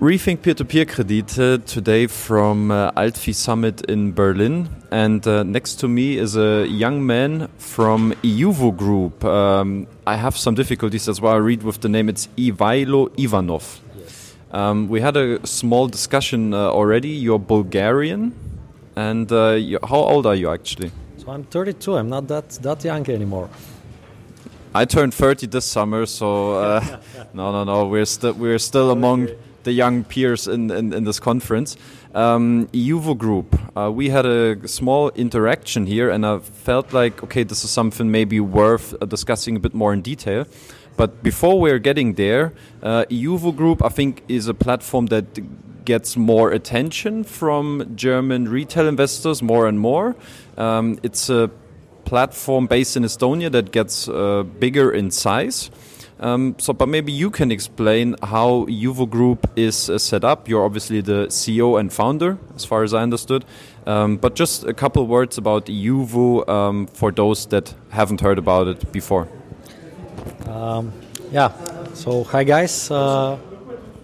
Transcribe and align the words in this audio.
Rethink 0.00 0.40
Peer-to-Peer 0.40 0.86
Kredite 0.86 1.62
today 1.66 2.06
from 2.06 2.70
uh, 2.70 2.90
AltFi 2.92 3.34
Summit 3.34 3.82
in 3.84 4.14
Berlin, 4.14 4.70
and 4.90 5.26
uh, 5.26 5.42
next 5.42 5.74
to 5.80 5.88
me 5.88 6.16
is 6.16 6.38
a 6.38 6.66
young 6.66 7.04
man 7.04 7.48
from 7.58 8.14
iuvo 8.22 8.74
Group. 8.74 9.22
Um, 9.26 9.86
I 10.06 10.16
have 10.16 10.38
some 10.38 10.54
difficulties, 10.54 11.04
that's 11.04 11.20
why 11.20 11.34
I 11.34 11.36
read 11.36 11.62
with 11.62 11.82
the 11.82 11.90
name. 11.90 12.08
It's 12.08 12.28
Ivaylo 12.38 13.10
Ivanov. 13.18 13.82
Yes. 13.98 14.34
Um, 14.50 14.88
we 14.88 15.02
had 15.02 15.18
a 15.18 15.46
small 15.46 15.86
discussion 15.86 16.54
uh, 16.54 16.70
already. 16.70 17.10
You're 17.10 17.38
Bulgarian, 17.38 18.32
and 18.96 19.30
uh, 19.30 19.58
how 19.86 19.98
old 19.98 20.24
are 20.24 20.34
you 20.34 20.50
actually? 20.50 20.92
So 21.18 21.30
I'm 21.30 21.44
32. 21.44 21.98
I'm 21.98 22.08
not 22.08 22.26
that 22.28 22.48
that 22.62 22.82
young 22.82 23.06
anymore. 23.10 23.50
I 24.74 24.86
turned 24.86 25.12
30 25.12 25.48
this 25.48 25.66
summer, 25.66 26.06
so 26.06 26.54
uh, 26.54 27.00
no, 27.34 27.52
no, 27.52 27.64
no. 27.64 27.86
We're 27.86 28.06
still 28.06 28.32
we're 28.32 28.58
still 28.58 28.92
among 28.92 29.28
the 29.62 29.72
young 29.72 30.04
peers 30.04 30.48
in, 30.48 30.70
in, 30.70 30.92
in 30.92 31.04
this 31.04 31.20
conference. 31.20 31.76
Um, 32.14 32.66
iuvo 32.72 33.16
Group, 33.16 33.56
uh, 33.76 33.90
we 33.90 34.10
had 34.10 34.26
a 34.26 34.66
small 34.66 35.10
interaction 35.10 35.86
here, 35.86 36.10
and 36.10 36.26
I 36.26 36.38
felt 36.38 36.92
like, 36.92 37.22
okay, 37.22 37.44
this 37.44 37.64
is 37.64 37.70
something 37.70 38.10
maybe 38.10 38.40
worth 38.40 38.94
uh, 39.00 39.06
discussing 39.06 39.56
a 39.56 39.60
bit 39.60 39.74
more 39.74 39.92
in 39.92 40.02
detail. 40.02 40.46
But 40.96 41.22
before 41.22 41.60
we're 41.60 41.78
getting 41.78 42.14
there, 42.14 42.52
uh, 42.82 43.04
iuvo 43.10 43.54
Group, 43.54 43.84
I 43.84 43.88
think, 43.88 44.22
is 44.28 44.48
a 44.48 44.54
platform 44.54 45.06
that 45.06 45.84
gets 45.84 46.16
more 46.16 46.50
attention 46.50 47.24
from 47.24 47.92
German 47.96 48.48
retail 48.48 48.86
investors 48.86 49.42
more 49.42 49.66
and 49.66 49.80
more. 49.80 50.14
Um, 50.56 50.98
it's 51.02 51.30
a 51.30 51.50
platform 52.04 52.66
based 52.66 52.96
in 52.96 53.04
Estonia 53.04 53.50
that 53.52 53.70
gets 53.72 54.08
uh, 54.08 54.42
bigger 54.42 54.90
in 54.90 55.10
size. 55.10 55.70
Um, 56.20 56.54
so, 56.58 56.74
but 56.74 56.86
maybe 56.86 57.12
you 57.12 57.30
can 57.30 57.50
explain 57.50 58.14
how 58.22 58.66
iuvo 58.66 59.08
Group 59.08 59.50
is 59.56 59.88
uh, 59.88 59.96
set 59.98 60.22
up. 60.22 60.48
You're 60.48 60.64
obviously 60.64 61.00
the 61.00 61.28
CEO 61.28 61.80
and 61.80 61.90
founder, 61.90 62.36
as 62.54 62.64
far 62.66 62.82
as 62.82 62.92
I 62.92 63.02
understood. 63.02 63.44
Um, 63.86 64.18
but 64.18 64.34
just 64.34 64.64
a 64.64 64.74
couple 64.74 65.06
words 65.06 65.38
about 65.38 65.66
iuvo 65.66 66.46
um, 66.46 66.86
for 66.88 67.10
those 67.10 67.46
that 67.46 67.74
haven't 67.88 68.20
heard 68.20 68.38
about 68.38 68.68
it 68.68 68.92
before. 68.92 69.28
Um, 70.46 70.92
yeah. 71.32 71.52
So, 71.94 72.24
hi 72.24 72.44
guys. 72.44 72.90
Uh, 72.90 73.38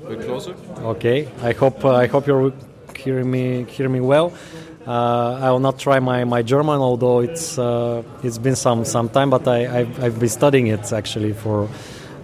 a 0.04 0.08
bit 0.08 0.26
closer. 0.26 0.54
Okay. 0.78 1.28
I 1.42 1.52
hope 1.52 1.84
uh, 1.84 1.94
I 1.94 2.06
hope 2.06 2.26
you're 2.26 2.52
hearing 2.96 3.30
me 3.30 3.64
hearing 3.64 3.92
me 3.92 4.00
well. 4.00 4.32
Uh, 4.86 5.38
I 5.42 5.50
will 5.50 5.58
not 5.58 5.80
try 5.80 5.98
my, 5.98 6.22
my 6.24 6.42
German, 6.42 6.78
although 6.78 7.18
it's 7.18 7.58
uh, 7.58 8.02
it's 8.22 8.38
been 8.38 8.56
some 8.56 8.84
some 8.84 9.08
time, 9.08 9.30
but 9.30 9.46
I 9.46 9.80
I've, 9.80 10.02
I've 10.02 10.18
been 10.18 10.28
studying 10.28 10.68
it 10.68 10.92
actually 10.92 11.32
for 11.32 11.68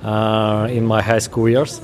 in 0.03 0.87
my 0.87 1.03
high 1.03 1.21
school 1.21 1.49
years. 1.49 1.81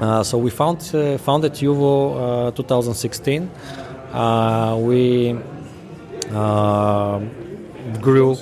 Uh, 0.00 0.22
so 0.22 0.36
we 0.36 0.50
found 0.50 0.78
uh, 0.94 1.16
founded 1.16 1.52
iuvo 1.52 2.54
2016. 2.54 3.50
we 4.86 5.38
grew 8.00 8.36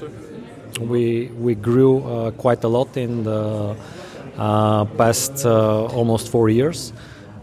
we 0.80 1.30
we 1.38 1.54
grew 1.54 2.32
quite 2.38 2.64
a 2.64 2.68
lot 2.68 2.96
in 2.96 3.22
the 3.22 3.76
past 4.96 5.46
almost 5.46 6.28
four 6.28 6.48
years. 6.48 6.92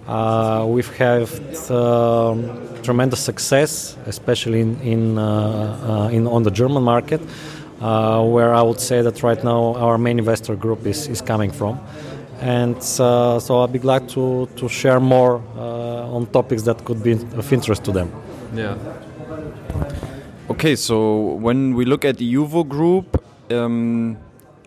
Uh, 0.07 0.65
we've 0.67 0.93
had 0.97 1.29
um, 1.69 2.49
tremendous 2.83 3.21
success, 3.21 3.95
especially 4.07 4.59
in 4.59 4.75
in, 4.81 5.17
uh, 5.17 5.23
uh, 5.23 6.09
in, 6.09 6.27
on 6.27 6.43
the 6.43 6.51
German 6.51 6.83
market 6.83 7.21
uh, 7.81 8.23
where 8.23 8.53
I 8.53 8.61
would 8.61 8.79
say 8.79 9.01
that 9.01 9.23
right 9.23 9.43
now 9.43 9.75
our 9.75 9.97
main 9.97 10.19
investor 10.19 10.55
group 10.55 10.85
is, 10.85 11.07
is 11.07 11.21
coming 11.21 11.51
from. 11.51 11.79
And 12.39 12.77
uh, 12.77 13.39
so 13.39 13.61
I'd 13.61 13.73
be 13.73 13.79
glad 13.79 14.09
to, 14.09 14.47
to 14.55 14.67
share 14.69 14.99
more 14.99 15.41
uh, 15.55 16.15
on 16.15 16.27
topics 16.27 16.63
that 16.63 16.83
could 16.85 17.03
be 17.03 17.13
of 17.13 17.53
interest 17.53 17.83
to 17.85 17.91
them. 17.91 18.11
Yeah. 18.53 18.77
Okay, 20.49 20.75
so 20.75 21.35
when 21.35 21.75
we 21.75 21.85
look 21.85 22.03
at 22.03 22.17
the 22.17 22.33
iuvo 22.33 22.67
group, 22.67 23.23
um, 23.51 24.17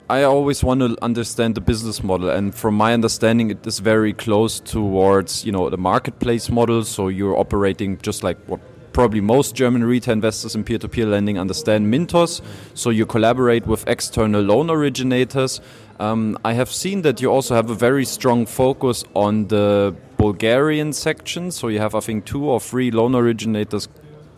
I 0.09 0.23
always 0.23 0.63
want 0.63 0.81
to 0.81 0.97
understand 1.03 1.55
the 1.55 1.61
business 1.61 2.03
model, 2.03 2.29
and 2.29 2.55
from 2.55 2.75
my 2.75 2.93
understanding, 2.93 3.51
it 3.51 3.67
is 3.67 3.79
very 3.79 4.13
close 4.13 4.61
towards 4.61 5.45
you 5.47 5.53
know 5.53 5.71
the 5.71 5.79
marketplace 5.79 6.51
model. 6.51 6.85
So 6.85 7.09
you're 7.09 7.37
operating 7.37 7.99
just 7.99 8.23
like 8.23 8.39
what 8.47 8.61
probably 8.95 9.21
most 9.21 9.55
German 9.55 9.85
retail 9.85 10.15
investors 10.15 10.55
in 10.55 10.65
peer-to-peer 10.65 11.05
lending 11.05 11.39
understand 11.39 11.93
Mintos. 11.93 12.41
So 12.73 12.89
you 12.89 13.05
collaborate 13.05 13.67
with 13.67 13.87
external 13.87 14.41
loan 14.41 14.71
originators. 14.71 15.61
Um, 16.01 16.39
I 16.45 16.55
have 16.55 16.71
seen 16.71 17.03
that 17.03 17.21
you 17.21 17.31
also 17.31 17.55
have 17.55 17.69
a 17.69 17.75
very 17.75 18.07
strong 18.07 18.47
focus 18.47 19.05
on 19.15 19.49
the 19.49 19.95
Bulgarian 20.17 20.93
section. 20.93 21.51
So 21.51 21.69
you 21.69 21.81
have, 21.81 21.95
I 21.95 22.01
think, 22.01 22.25
two 22.25 22.45
or 22.45 22.61
three 22.61 22.91
loan 22.91 23.15
originators 23.15 23.89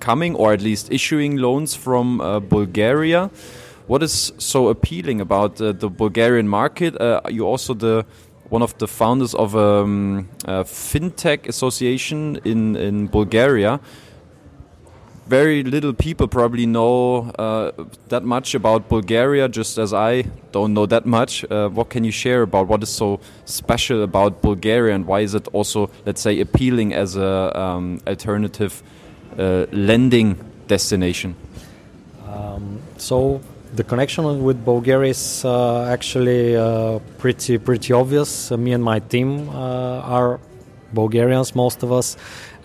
coming, 0.00 0.34
or 0.34 0.53
at 0.53 0.62
least 0.62 0.91
issuing 0.91 1.37
loans 1.37 1.75
from 1.75 2.21
uh, 2.21 2.41
Bulgaria. 2.41 3.31
What 3.87 4.03
is 4.03 4.33
so 4.38 4.69
appealing 4.69 5.21
about 5.21 5.61
uh, 5.61 5.73
the 5.73 5.88
Bulgarian 5.88 6.49
market? 6.49 7.00
Uh, 7.00 7.21
you 7.28 7.47
also 7.47 7.75
the 7.75 8.05
one 8.49 8.62
of 8.62 8.77
the 8.78 8.87
founders 8.87 9.34
of 9.34 9.56
um, 9.56 10.28
a 10.44 10.65
fintech 10.65 11.49
association 11.49 12.38
in 12.44 12.77
in 12.77 13.09
Bulgaria 13.09 13.81
very 15.26 15.62
little 15.62 15.92
people 15.92 16.28
probably 16.28 16.66
know 16.66 17.31
uh, 17.38 17.72
that 18.09 18.22
much 18.22 18.54
about 18.54 18.88
Bulgaria, 18.88 19.48
just 19.48 19.78
as 19.78 19.92
I 19.92 20.25
don't 20.53 20.72
know 20.72 20.87
that 20.87 21.04
much. 21.04 21.44
Uh, 21.50 21.69
what 21.69 21.91
can 21.91 22.04
you 22.04 22.12
share 22.12 22.42
about 22.42 22.69
what 22.69 22.82
is 22.82 22.88
so 22.88 23.20
special 23.44 24.03
about 24.03 24.41
Bulgaria 24.42 24.94
and 24.94 25.06
why 25.06 25.20
is 25.20 25.34
it 25.34 25.48
also, 25.53 25.91
let's 26.04 26.20
say, 26.20 26.41
appealing 26.41 26.94
as 26.94 27.16
a 27.16 27.59
um, 27.59 28.00
alternative 28.06 28.82
uh, 29.38 29.66
lending 29.72 30.38
destination? 30.69 31.34
Um, 32.28 32.81
so 32.97 33.41
the 33.75 33.84
connection 33.84 34.43
with 34.44 34.64
Bulgaria 34.64 35.10
is 35.10 35.44
uh, 35.44 35.84
actually 35.84 36.56
uh, 36.56 36.98
pretty 37.19 37.58
pretty 37.58 37.93
obvious. 37.93 38.50
me 38.50 38.72
and 38.72 38.82
my 38.82 39.00
team 39.00 39.48
uh, 39.48 40.16
are 40.16 40.41
Bulgarians, 40.93 41.55
most 41.55 41.83
of 41.83 41.93
us 41.93 42.17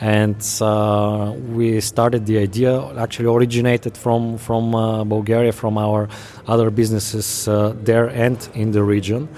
and 0.01 0.35
uh, 0.61 1.33
we 1.53 1.79
started 1.79 2.25
the 2.25 2.39
idea 2.39 2.83
actually 2.97 3.29
originated 3.29 3.95
from 3.95 4.37
from 4.37 4.73
uh, 4.73 5.03
Bulgaria 5.03 5.51
from 5.51 5.77
our 5.77 6.09
other 6.47 6.71
businesses 6.71 7.47
uh, 7.47 7.73
there 7.83 8.07
and 8.09 8.37
in 8.55 8.71
the 8.71 8.83
region. 8.83 9.29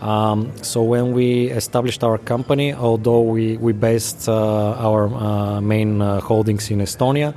Um, 0.00 0.50
so 0.62 0.82
when 0.82 1.12
we 1.12 1.46
established 1.50 2.02
our 2.02 2.18
company 2.18 2.74
although 2.74 3.20
we, 3.20 3.56
we 3.56 3.72
based 3.72 4.28
uh, 4.28 4.86
our 4.88 5.06
uh, 5.06 5.60
main 5.60 6.02
uh, 6.02 6.20
holdings 6.20 6.70
in 6.70 6.80
Estonia 6.80 7.34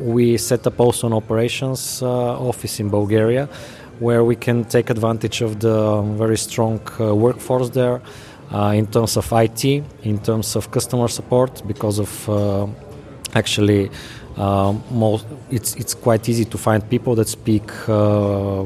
we 0.00 0.38
set 0.38 0.66
up 0.66 0.80
also 0.80 1.06
an 1.06 1.12
operations 1.12 2.02
office 2.02 2.80
in 2.80 2.88
Bulgaria 2.88 3.48
where 4.00 4.24
we 4.24 4.36
can 4.36 4.64
take 4.64 4.90
advantage 4.90 5.42
of 5.42 5.60
the 5.60 6.02
very 6.16 6.36
strong 6.36 6.80
workforce 6.98 7.70
there. 7.70 7.96
uh, 7.96 8.25
in 8.52 8.86
terms 8.86 9.16
of 9.16 9.32
IT, 9.32 9.64
in 9.64 10.18
terms 10.18 10.56
of 10.56 10.70
customer 10.70 11.08
support, 11.08 11.62
because 11.66 11.98
of 11.98 12.28
uh, 12.28 12.66
actually 13.34 13.90
uh, 14.36 14.74
most, 14.90 15.26
it's 15.50 15.74
it's 15.76 15.94
quite 15.94 16.28
easy 16.28 16.44
to 16.44 16.58
find 16.58 16.88
people 16.88 17.14
that 17.14 17.28
speak 17.28 17.70
uh, 17.88 18.62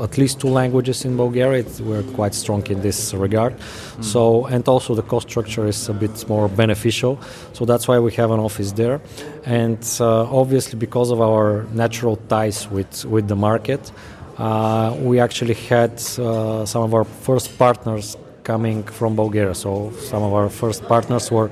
at 0.00 0.16
least 0.16 0.40
two 0.40 0.48
languages 0.48 1.04
in 1.04 1.16
Bulgaria. 1.16 1.60
It's, 1.60 1.80
we're 1.80 2.04
quite 2.14 2.34
strong 2.34 2.64
in 2.68 2.80
this 2.80 3.12
regard. 3.14 3.54
Mm. 3.56 4.04
So 4.04 4.46
and 4.46 4.66
also 4.68 4.94
the 4.94 5.02
cost 5.02 5.28
structure 5.28 5.66
is 5.66 5.88
a 5.88 5.94
bit 5.94 6.28
more 6.28 6.48
beneficial. 6.48 7.18
So 7.52 7.64
that's 7.64 7.88
why 7.88 7.98
we 7.98 8.12
have 8.12 8.30
an 8.30 8.40
office 8.40 8.72
there, 8.72 9.00
and 9.44 9.82
uh, 10.00 10.40
obviously 10.40 10.78
because 10.78 11.10
of 11.10 11.20
our 11.20 11.66
natural 11.72 12.16
ties 12.28 12.68
with 12.70 13.04
with 13.04 13.28
the 13.28 13.36
market. 13.36 13.92
Uh, 14.38 14.94
we 15.02 15.18
actually 15.18 15.54
had 15.54 15.98
some 15.98 16.82
of 16.86 16.94
our 16.94 17.02
first 17.02 17.58
partners 17.58 18.16
coming 18.50 18.78
from 18.98 19.10
Bulgaria. 19.22 19.54
So 19.54 19.70
some 20.10 20.22
of 20.28 20.32
our 20.38 20.48
first 20.60 20.80
partners 20.92 21.30
were 21.30 21.50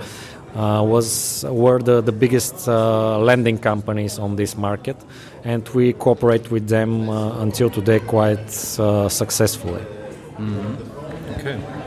uh, 0.57 0.83
was 0.95 1.09
were 1.63 1.79
the, 1.89 1.97
the 2.01 2.17
biggest 2.23 2.57
uh, 2.67 3.19
lending 3.29 3.59
companies 3.71 4.19
on 4.19 4.37
this 4.41 4.57
market, 4.57 4.97
and 5.45 5.63
we 5.77 5.93
cooperate 5.93 6.51
with 6.51 6.67
them 6.77 6.91
uh, 7.11 7.45
until 7.45 7.69
today 7.79 8.01
quite 8.01 8.49
uh, 8.79 9.09
successfully. 9.09 9.85
Mm-hmm. 10.39 11.35
Okay. 11.35 11.86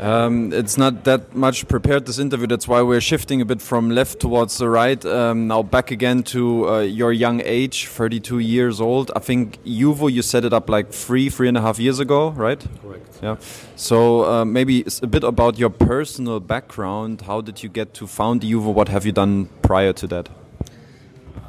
Um, 0.00 0.50
it's 0.54 0.78
not 0.78 1.04
that 1.04 1.34
much 1.36 1.68
prepared 1.68 2.06
this 2.06 2.18
interview. 2.18 2.46
That's 2.46 2.66
why 2.66 2.80
we're 2.80 3.02
shifting 3.02 3.42
a 3.42 3.44
bit 3.44 3.60
from 3.60 3.90
left 3.90 4.18
towards 4.18 4.56
the 4.56 4.68
right. 4.68 5.04
Um, 5.04 5.46
now 5.46 5.62
back 5.62 5.90
again 5.90 6.22
to 6.34 6.68
uh, 6.68 6.80
your 6.80 7.12
young 7.12 7.42
age, 7.44 7.86
32 7.86 8.38
years 8.38 8.80
old. 8.80 9.10
I 9.14 9.18
think 9.18 9.62
iuvo, 9.62 10.10
you 10.10 10.22
set 10.22 10.46
it 10.46 10.54
up 10.54 10.70
like 10.70 10.90
three, 10.90 11.28
three 11.28 11.48
and 11.48 11.58
a 11.58 11.60
half 11.60 11.78
years 11.78 11.98
ago, 11.98 12.30
right? 12.30 12.66
Correct. 12.82 13.18
Yeah. 13.22 13.36
So 13.76 14.24
uh, 14.24 14.44
maybe 14.46 14.86
a 15.02 15.06
bit 15.06 15.22
about 15.22 15.58
your 15.58 15.70
personal 15.70 16.40
background. 16.40 17.20
How 17.22 17.42
did 17.42 17.62
you 17.62 17.68
get 17.68 17.92
to 17.94 18.06
found 18.06 18.40
iuvo? 18.40 18.72
What 18.72 18.88
have 18.88 19.04
you 19.04 19.12
done 19.12 19.50
prior 19.60 19.92
to 19.92 20.06
that? 20.06 20.30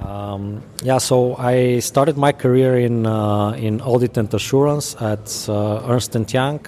Um, 0.01 0.62
yeah, 0.83 0.97
so 0.97 1.38
I 1.38 1.80
started 1.80 2.18
my 2.18 2.33
career 2.33 2.77
in 2.80 3.06
uh, 3.06 3.51
in 3.51 3.80
audit 3.81 4.18
and 4.18 4.33
assurance 4.33 4.95
at 5.00 5.47
uh, 5.47 5.88
Ernst 5.88 6.15
and 6.15 6.31
Young. 6.33 6.59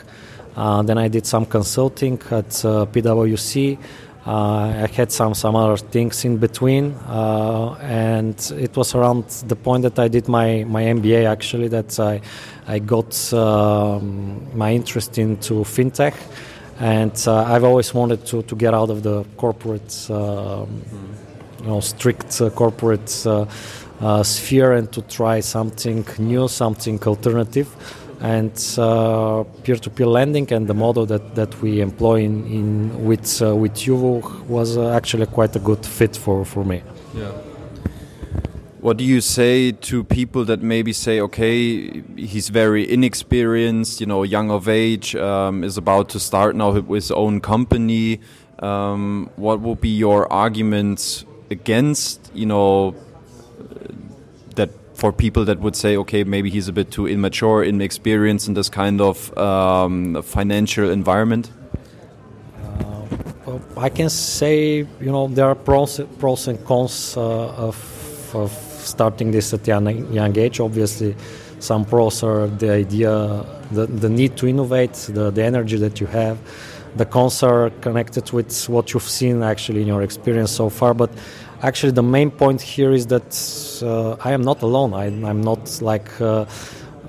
Uh, 0.56 0.82
then 0.84 0.98
I 0.98 1.08
did 1.08 1.26
some 1.26 1.46
consulting 1.46 2.20
at 2.32 2.50
PwC. 2.50 3.78
Uh, 4.26 4.86
I 4.86 4.88
had 4.88 5.12
some 5.12 5.34
some 5.34 5.54
other 5.58 5.76
things 5.76 6.24
in 6.24 6.38
between, 6.38 6.94
uh, 7.10 7.74
and 7.82 8.40
it 8.58 8.74
was 8.78 8.96
around 8.96 9.28
the 9.48 9.56
point 9.56 9.84
that 9.84 10.00
I 10.00 10.08
did 10.08 10.30
my, 10.30 10.64
my 10.64 10.84
MBA 10.84 11.30
actually 11.30 11.68
that 11.68 12.00
I 12.00 12.22
I 12.66 12.80
got 12.80 13.34
um, 13.34 14.48
my 14.58 14.72
interest 14.72 15.18
into 15.18 15.66
fintech, 15.66 16.14
and 16.80 17.12
uh, 17.28 17.44
I've 17.44 17.66
always 17.66 17.94
wanted 17.94 18.26
to, 18.28 18.44
to 18.44 18.56
get 18.56 18.74
out 18.74 18.90
of 18.90 19.04
the 19.04 19.26
corporate, 19.36 20.10
um, 20.10 20.82
you 21.60 21.68
know, 21.68 21.82
strict 21.82 22.42
corporate 22.56 23.10
sphere 24.24 24.72
and 24.72 24.90
to 24.94 25.02
try 25.02 25.42
something 25.42 26.06
new, 26.18 26.48
something 26.48 26.98
alternative 27.04 27.68
and 28.24 28.58
uh, 28.78 29.44
peer-to-peer 29.64 30.08
lending 30.08 30.52
and 30.54 30.66
the 30.66 30.74
model 30.74 31.06
that, 31.06 31.36
that 31.36 31.62
we 31.62 31.82
employ 31.82 32.22
in, 32.22 32.48
in 32.48 33.06
with 33.06 33.42
uh, 33.42 33.54
with 33.54 33.74
iuvo 33.76 34.42
was 34.48 34.78
uh, 34.78 34.92
actually 34.92 35.26
quite 35.26 35.54
a 35.58 35.60
good 35.60 35.86
fit 35.86 36.16
for, 36.16 36.46
for 36.46 36.64
me. 36.64 36.82
Yeah. 37.14 37.32
What 38.80 38.98
do 38.98 39.04
you 39.04 39.22
say 39.22 39.72
to 39.72 40.04
people 40.04 40.46
that 40.46 40.62
maybe 40.62 40.94
say, 40.94 41.20
okay, 41.22 42.02
he's 42.18 42.50
very 42.50 42.90
inexperienced, 42.90 44.02
you 44.02 44.08
know, 44.08 44.24
young 44.24 44.52
of 44.52 44.68
age, 44.68 45.16
um, 45.16 45.64
is 45.64 45.78
about 45.78 46.10
to 46.10 46.20
start 46.20 46.56
now 46.56 46.72
with 46.72 46.90
his 46.90 47.12
own 47.12 47.40
company? 47.40 48.20
Um, 48.60 49.30
what 49.36 49.62
would 49.62 49.80
be 49.80 49.90
your 49.90 50.32
arguments 50.32 51.26
against, 51.50 52.32
you 52.34 52.46
know, 52.46 52.96
for 55.04 55.12
people 55.12 55.44
that 55.44 55.60
would 55.60 55.76
say, 55.76 55.98
okay, 55.98 56.24
maybe 56.24 56.50
he's 56.50 56.70
a 56.70 56.72
bit 56.72 56.90
too 56.90 57.06
immature, 57.06 57.62
inexperienced 57.62 58.48
in 58.48 58.54
this 58.54 58.70
kind 58.70 59.02
of 59.02 59.38
um, 59.38 60.24
financial 60.24 60.90
environment? 60.90 61.52
Uh, 62.64 63.06
well, 63.46 63.62
I 63.76 63.90
can 63.90 64.10
say, 64.10 64.88
you 65.06 65.12
know, 65.16 65.28
there 65.28 65.48
are 65.48 65.56
pros, 65.56 66.00
pros 66.20 66.48
and 66.48 66.58
cons 66.64 67.18
uh, 67.18 67.68
of, 67.68 67.76
of 68.34 68.50
starting 68.80 69.32
this 69.32 69.54
at 69.54 69.68
young, 69.68 70.14
young 70.14 70.38
age. 70.38 70.62
Obviously, 70.62 71.18
some 71.60 71.84
pros 71.84 72.24
are 72.24 72.48
the 72.48 72.72
idea, 72.72 73.46
the, 73.72 73.88
the 73.88 74.08
need 74.08 74.38
to 74.38 74.48
innovate, 74.48 74.94
the, 74.94 75.32
the 75.32 75.44
energy 75.44 75.76
that 75.76 76.00
you 76.00 76.08
have. 76.08 76.38
The 76.96 77.06
cons 77.06 77.44
are 77.44 77.72
connected 77.82 78.32
with 78.32 78.70
what 78.70 78.94
you've 78.94 79.10
seen 79.20 79.44
actually 79.44 79.82
in 79.82 79.88
your 79.88 80.02
experience 80.02 80.52
so 80.52 80.70
far, 80.70 80.94
but 80.94 81.10
actually 81.64 81.94
the 81.94 82.04
main 82.04 82.30
point 82.30 82.62
here 82.62 82.92
is 82.92 83.08
that 83.08 83.32
uh, 83.82 84.16
I 84.24 84.34
am 84.34 84.42
not 84.42 84.62
alone. 84.62 84.94
I, 84.94 85.06
am 85.06 85.42
not 85.42 85.82
like 85.82 86.10
uh, 86.22 86.46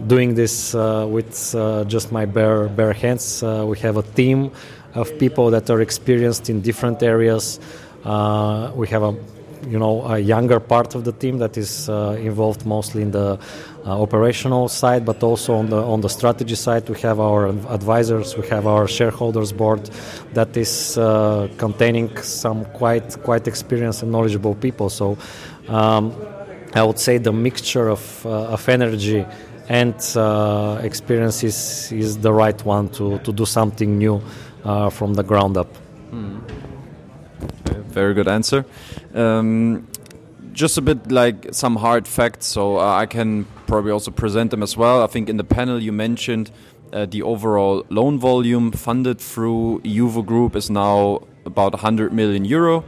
doing 0.06 0.35
this 0.35 0.75
uh, 0.75 1.06
with 1.09 1.55
uh, 1.55 1.85
just 1.85 2.12
my 2.12 2.25
bare 2.25 2.69
bare 2.69 2.93
hands. 2.93 3.43
Uh, 3.43 3.65
we 3.67 3.79
have 3.81 3.97
a 3.97 4.03
team 4.03 4.53
of 4.95 5.19
people 5.19 5.51
that 5.51 5.69
are 5.71 5.81
experienced 5.81 6.49
in 6.49 6.61
different 6.61 7.03
areas. 7.03 7.59
Uh, 8.05 8.71
we 8.75 8.87
have 8.89 9.03
a 9.03 9.15
you 9.67 9.79
know 9.79 10.03
a 10.07 10.19
younger 10.19 10.61
part 10.61 10.95
of 10.95 11.05
the 11.05 11.13
team 11.13 11.39
that 11.39 11.57
is 11.57 11.89
uh, 11.89 12.17
involved 12.21 12.67
mostly 12.67 13.03
in 13.03 13.11
the 13.11 13.39
uh, 13.87 14.03
operational 14.03 14.69
side, 14.69 15.05
but 15.05 15.23
also 15.23 15.55
on 15.55 15.71
the 15.71 15.77
on 15.77 16.01
the 16.01 16.09
strategy 16.09 16.55
side. 16.55 16.89
We 16.89 17.01
have 17.01 17.21
our 17.21 17.49
advisors, 17.49 18.37
we 18.37 18.47
have 18.49 18.67
our 18.67 18.87
shareholders 18.89 19.53
board, 19.53 19.91
that 20.35 20.57
is 20.57 20.99
uh, 20.99 21.49
containing 21.59 22.17
some 22.23 22.65
quite 22.67 23.23
quite 23.23 23.49
experienced 23.49 24.03
and 24.03 24.13
knowledgeable 24.13 24.55
people. 24.55 24.91
So. 24.91 25.19
Um, 25.69 26.13
I 26.77 26.83
would 26.83 26.99
say 26.99 27.19
the 27.19 27.33
mixture 27.33 27.89
of, 27.89 28.27
of 28.27 28.69
energy 28.69 29.25
and 29.69 29.95
uh, 30.17 30.81
experience 30.83 31.43
is, 31.43 31.91
is 31.93 32.19
the 32.19 32.33
right 32.33 32.65
one 32.65 32.89
to, 32.91 33.19
to 33.21 33.33
do 33.33 33.47
something 33.47 33.99
new 33.99 34.21
uh, 34.65 34.91
from 34.91 35.15
the 35.15 35.23
ground 35.23 35.57
up. 35.57 35.69
Mm. 36.11 36.41
Very 37.89 38.15
good 38.15 38.29
answer. 38.29 38.65
Um, 39.15 39.87
just 40.53 40.79
a 40.79 40.83
bit 40.83 41.11
like 41.11 41.49
some 41.53 41.77
hard 41.77 42.07
facts, 42.07 42.47
so 42.47 42.79
uh, 42.79 42.97
I 42.97 43.07
can 43.07 43.47
probably 43.67 43.91
also 43.91 44.11
present 44.11 44.51
them 44.51 44.63
as 44.63 44.77
well. 44.77 45.03
I 45.03 45.07
think 45.07 45.29
in 45.29 45.37
the 45.37 45.45
panel 45.45 45.83
you 45.83 45.93
mentioned 45.93 46.51
uh, 46.93 47.07
the 47.07 47.23
overall 47.23 47.85
loan 47.91 48.19
volume 48.19 48.71
funded 48.71 49.21
through 49.21 49.81
iuvo 49.85 50.25
Group 50.25 50.55
is 50.55 50.71
now 50.71 51.23
about 51.45 51.73
100 51.73 52.13
million 52.13 52.45
euro. 52.45 52.85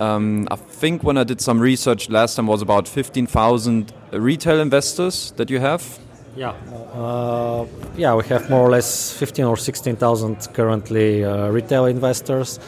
Um, 0.00 0.48
I 0.50 0.56
think 0.56 1.04
when 1.04 1.18
I 1.18 1.24
did 1.24 1.40
some 1.40 1.60
research 1.60 2.08
last 2.08 2.36
time 2.36 2.46
was 2.46 2.62
about 2.62 2.88
15,000 2.88 3.92
retail 4.12 4.58
investors 4.60 5.32
that 5.36 5.50
you 5.50 5.60
have. 5.60 5.98
Yeah, 6.34 6.54
uh, 6.94 7.66
yeah, 7.96 8.14
we 8.14 8.24
have 8.24 8.48
more 8.48 8.60
or 8.60 8.70
less 8.70 9.12
15 9.12 9.44
or 9.44 9.56
16,000 9.56 10.48
currently 10.54 11.24
uh, 11.24 11.48
retail 11.48 11.84
investors. 11.84 12.58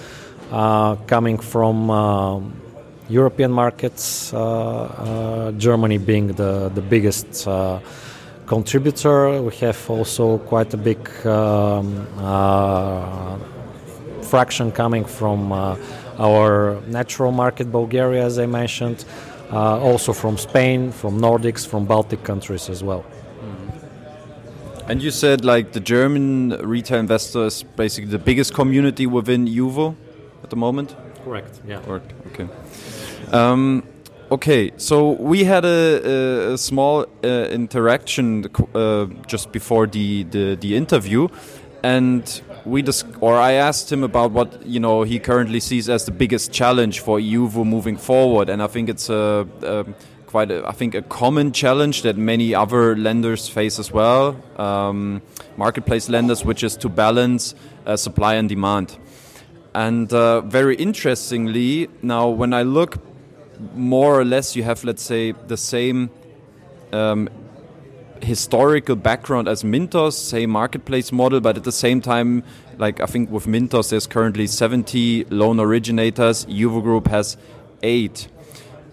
Uh, 0.52 0.96
coming 1.06 1.38
from 1.38 1.90
um, 1.90 2.60
European 3.08 3.52
markets, 3.52 4.32
uh, 4.32 4.38
uh, 4.38 5.52
Germany 5.52 5.98
being 5.98 6.28
the, 6.28 6.70
the 6.74 6.80
biggest 6.80 7.46
contributor. 8.46 9.42
We 9.42 9.54
have 9.56 9.90
also 9.90 10.38
quite 10.38 10.72
a 10.74 10.76
big 10.76 11.08
um, 11.26 12.06
fraction 14.22 14.72
coming 14.72 15.04
from 15.04 15.52
our 16.18 16.80
natural 16.86 17.32
market, 17.32 17.70
Bulgaria, 17.70 18.24
as 18.24 18.38
I 18.38 18.46
mentioned, 18.46 19.04
uh, 19.50 19.78
also 19.80 20.12
from 20.12 20.38
Spain, 20.38 20.92
from 20.92 21.20
Nordics, 21.20 21.66
from 21.66 21.84
Baltic 21.86 22.22
countries 22.24 22.68
as 22.68 22.82
well. 22.82 23.02
Mm-hmm. 23.02 24.90
And 24.90 25.02
you 25.02 25.10
said 25.10 25.44
like 25.44 25.72
the 25.72 25.80
German 25.80 26.50
retail 26.62 27.00
investor 27.00 27.46
is 27.46 27.62
basically 27.62 28.10
the 28.10 28.18
biggest 28.18 28.54
community 28.54 29.06
within 29.06 29.46
iuvo? 29.46 29.96
at 30.44 30.50
the 30.50 30.56
moment? 30.56 30.94
Correct. 31.24 31.60
Yeah. 31.66 31.80
Correct. 31.80 32.12
Okay. 32.28 32.46
Um, 33.34 33.82
okay. 34.30 34.70
So 34.76 35.10
we 35.10 35.42
had 35.42 35.64
a, 35.64 36.52
a 36.52 36.58
small 36.58 37.04
uh, 37.24 37.28
interaction 37.50 38.46
uh, 38.74 39.06
just 39.26 39.50
before 39.50 39.88
the, 39.88 40.22
the, 40.22 40.54
the 40.54 40.76
interview, 40.76 41.26
and 41.82 42.42
we 42.64 42.84
or 43.20 43.36
I 43.36 43.52
asked 43.52 43.90
him 43.90 44.04
about 44.04 44.30
what 44.30 44.64
you 44.64 44.78
know 44.78 45.02
he 45.02 45.18
currently 45.18 45.58
sees 45.58 45.88
as 45.88 46.04
the 46.04 46.12
biggest 46.12 46.52
challenge 46.52 47.00
for 47.00 47.18
iuvo 47.18 47.66
moving 47.66 47.96
forward, 47.96 48.48
and 48.48 48.62
I 48.62 48.68
think 48.68 48.88
it's 48.88 49.10
a, 49.10 49.46
a 49.62 49.84
quite 50.26 50.52
a, 50.52 50.66
I 50.66 50.72
think 50.72 50.94
a 50.94 51.02
common 51.02 51.50
challenge 51.52 52.02
that 52.02 52.16
many 52.16 52.54
other 52.54 52.96
lenders 52.96 53.48
face 53.48 53.80
as 53.80 53.90
well, 53.90 54.40
um, 54.60 55.22
marketplace 55.56 56.08
lenders, 56.08 56.44
which 56.44 56.62
is 56.62 56.76
to 56.78 56.88
balance 56.88 57.56
uh, 57.84 57.96
supply 57.96 58.34
and 58.34 58.48
demand. 58.48 58.96
And 59.74 60.12
uh, 60.12 60.40
very 60.42 60.76
interestingly, 60.76 61.88
now 62.00 62.28
when 62.28 62.54
I 62.54 62.62
look 62.62 63.13
more 63.74 64.18
or 64.18 64.24
less, 64.24 64.56
you 64.56 64.62
have, 64.62 64.84
let's 64.84 65.02
say, 65.02 65.32
the 65.32 65.56
same 65.56 66.10
um, 66.92 67.28
historical 68.22 68.96
background 68.96 69.48
as 69.48 69.62
Mintos, 69.62 70.14
same 70.14 70.50
marketplace 70.50 71.12
model, 71.12 71.40
but 71.40 71.56
at 71.56 71.64
the 71.64 71.72
same 71.72 72.00
time, 72.00 72.42
like 72.78 73.00
I 73.00 73.06
think 73.06 73.30
with 73.30 73.46
Mintos, 73.46 73.90
there's 73.90 74.06
currently 74.06 74.46
70 74.46 75.24
loan 75.30 75.60
originators. 75.60 76.46
iuvo 76.46 76.82
Group 76.82 77.08
has 77.08 77.36
eight. 77.82 78.28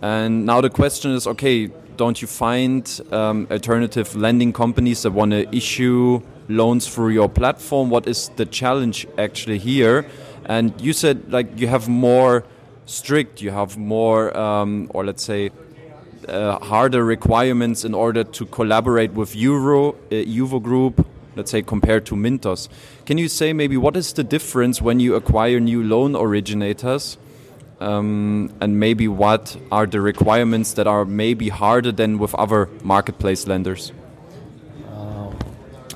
And 0.02 0.46
now 0.46 0.62
the 0.62 0.70
question 0.70 1.12
is 1.12 1.28
okay, 1.28 1.68
don't 1.98 2.22
you 2.22 2.28
find 2.28 3.02
um, 3.12 3.48
alternative 3.52 4.16
lending 4.16 4.54
companies 4.54 5.04
that 5.04 5.12
want 5.12 5.32
to 5.32 5.56
issue 5.56 6.22
loans 6.50 6.88
through 6.88 7.10
your 7.10 7.30
platform? 7.30 7.90
What 7.90 8.08
is 8.08 8.30
the 8.36 8.46
challenge 8.46 9.08
actually 9.18 9.60
here? 9.60 10.06
And 10.46 10.80
you 10.82 10.94
said 10.94 11.32
like 11.32 11.60
you 11.60 11.68
have 11.68 11.88
more 11.88 12.44
strict, 12.92 13.42
you 13.42 13.52
have 13.52 13.78
more, 13.78 14.36
um, 14.38 14.90
or 14.94 15.06
let's 15.06 15.24
say, 15.24 15.52
uh, 16.28 16.60
harder 16.60 17.04
requirements 17.04 17.84
in 17.84 17.94
order 17.94 18.24
to 18.24 18.46
collaborate 18.46 19.14
with 19.14 19.34
iuvo, 19.34 19.96
uh, 20.12 20.60
Group, 20.60 21.08
let's 21.36 21.52
say 21.52 21.62
compared 21.62 22.06
to 22.06 22.16
Mintos. 22.16 22.68
Can 23.06 23.18
you 23.18 23.28
say 23.28 23.54
maybe 23.54 23.78
what 23.78 23.96
is 23.96 24.14
the 24.14 24.24
difference 24.24 24.82
when 24.82 25.00
you 25.00 25.16
acquire 25.16 25.60
new 25.60 25.84
loan 25.84 26.16
originators? 26.16 27.18
Um, 27.80 28.54
and 28.62 28.80
maybe 28.80 29.08
what 29.08 29.58
are 29.72 29.88
the 29.88 30.02
requirements 30.02 30.74
that 30.74 30.86
are 30.86 31.04
maybe 31.04 31.50
harder 31.50 31.92
than 31.92 32.20
with 32.20 32.36
other 32.36 32.70
marketplace 32.84 33.48
lenders? 33.48 33.92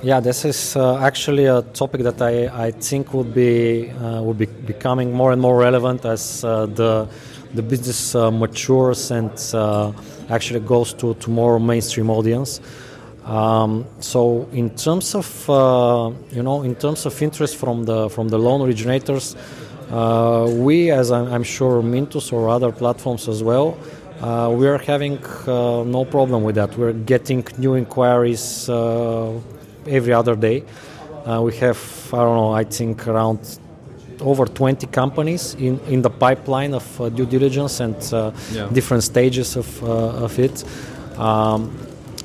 Yeah, 0.06 0.20
this 0.20 0.44
is 0.44 0.76
uh, 0.76 0.98
actually 0.98 1.46
a 1.46 1.62
topic 1.62 2.02
that 2.02 2.22
I, 2.22 2.66
I 2.66 2.70
think 2.70 3.12
would 3.12 3.34
be 3.34 3.90
uh, 3.90 4.22
would 4.22 4.38
be 4.38 4.46
becoming 4.46 5.12
more 5.12 5.32
and 5.32 5.42
more 5.42 5.58
relevant 5.58 6.04
as 6.04 6.44
uh, 6.44 6.66
the 6.66 7.08
the 7.54 7.62
business 7.62 8.14
uh, 8.14 8.30
matures 8.30 9.10
and 9.10 9.32
uh, 9.52 9.90
actually 10.30 10.60
goes 10.60 10.94
to, 11.00 11.14
to 11.14 11.28
more 11.28 11.58
mainstream 11.58 12.08
audience. 12.08 12.60
Um, 13.24 13.84
so 13.98 14.48
in 14.52 14.70
terms 14.76 15.16
of 15.16 15.50
uh, 15.50 16.12
you 16.30 16.44
know 16.44 16.62
in 16.62 16.76
terms 16.76 17.04
of 17.04 17.20
interest 17.20 17.56
from 17.56 17.82
the 17.82 18.08
from 18.08 18.28
the 18.28 18.38
loan 18.38 18.60
originators, 18.60 19.34
we 19.90 20.92
as 20.92 21.10
I'm, 21.10 21.32
I'm, 21.32 21.42
sure 21.42 21.82
Mintos 21.82 22.32
or 22.32 22.48
other 22.48 22.70
platforms 22.70 23.28
as 23.28 23.42
well. 23.42 23.76
we 24.56 24.68
are 24.68 24.78
having 24.78 25.18
no 25.46 26.04
problem 26.04 26.44
with 26.44 26.54
that. 26.54 26.78
We're 26.78 26.92
getting 26.92 27.44
new 27.58 27.74
inquiries 27.74 28.70
every 29.88 30.12
other 30.12 30.36
day. 30.36 30.64
Uh, 31.24 31.42
we 31.42 31.56
have, 31.56 31.78
I 32.12 32.18
don't 32.18 32.36
know, 32.36 32.52
I 32.52 32.64
think 32.64 33.06
around 33.08 33.58
over 34.20 34.46
20 34.46 34.86
companies 34.86 35.54
in, 35.54 35.78
in 35.88 36.02
the 36.02 36.10
pipeline 36.10 36.74
of 36.74 37.00
uh, 37.00 37.08
due 37.08 37.26
diligence 37.26 37.80
and 37.80 37.96
uh, 38.12 38.32
yeah. 38.52 38.68
different 38.72 39.02
stages 39.02 39.56
of, 39.56 39.82
uh, 39.82 40.24
of 40.24 40.38
it. 40.38 40.64
Um, 41.18 41.76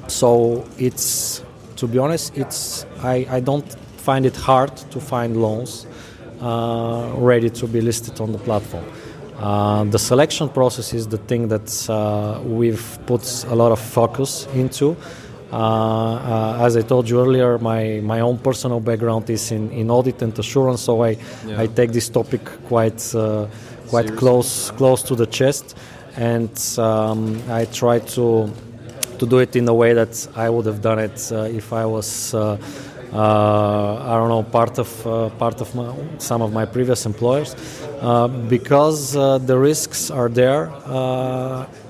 so 0.07 0.65
it's, 0.77 1.43
to 1.77 1.87
be 1.87 1.97
honest, 1.97 2.37
it's 2.37 2.85
I, 2.99 3.25
I 3.29 3.39
don't 3.39 3.67
find 3.97 4.25
it 4.25 4.35
hard 4.35 4.75
to 4.91 4.99
find 4.99 5.37
loans 5.41 5.85
uh, 6.41 7.13
ready 7.17 7.49
to 7.49 7.67
be 7.67 7.81
listed 7.81 8.19
on 8.19 8.31
the 8.31 8.39
platform. 8.39 8.85
Uh, 9.37 9.83
the 9.85 9.97
selection 9.97 10.49
process 10.49 10.93
is 10.93 11.07
the 11.07 11.17
thing 11.17 11.47
that 11.47 11.89
uh, 11.89 12.39
we've 12.43 12.99
put 13.07 13.23
a 13.45 13.55
lot 13.55 13.71
of 13.71 13.79
focus 13.79 14.47
into. 14.53 14.95
Uh, 15.51 15.55
uh, 15.55 16.65
as 16.65 16.77
I 16.77 16.81
told 16.81 17.09
you 17.09 17.19
earlier, 17.19 17.57
my, 17.57 17.99
my 18.01 18.21
own 18.21 18.37
personal 18.37 18.79
background 18.79 19.29
is 19.29 19.51
in, 19.51 19.69
in 19.71 19.91
audit 19.91 20.21
and 20.21 20.37
assurance, 20.39 20.81
so 20.81 21.03
I, 21.03 21.17
yeah. 21.45 21.61
I 21.61 21.67
take 21.67 21.91
this 21.91 22.07
topic 22.07 22.45
quite 22.67 23.13
uh, 23.13 23.47
quite 23.87 24.05
Seriously? 24.05 24.17
close 24.17 24.71
close 24.71 25.03
to 25.03 25.15
the 25.15 25.25
chest, 25.25 25.75
and 26.15 26.51
um, 26.77 27.41
I 27.49 27.65
try 27.65 27.99
to 27.99 28.49
to 29.19 29.25
do 29.25 29.39
it 29.39 29.55
in 29.57 29.67
a 29.67 29.73
way 29.73 29.93
that 29.93 30.25
I 30.35 30.49
would 30.49 30.65
have 30.65 30.81
done 30.81 30.99
it 30.99 31.31
uh, 31.31 31.43
if 31.43 31.73
I 31.73 31.85
was. 31.85 32.33
Uh, 32.33 32.57
uh, 33.13 34.05
I 34.09 34.15
don't 34.15 34.29
know 34.29 34.43
part 34.43 34.79
of 34.79 34.89
part 35.37 35.59
of 35.59 35.75
my, 35.75 35.93
some 36.17 36.41
of 36.41 36.53
my 36.53 36.63
previous 36.63 37.05
employers 37.05 37.55
because 38.47 39.11
the 39.11 39.57
risks 39.57 40.09
are 40.09 40.29
there 40.29 40.71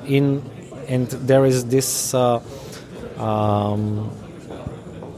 in 0.08 0.42
and 0.88 1.08
there 1.28 1.46
is 1.46 1.66
this 1.66 2.16
um, 3.22 4.12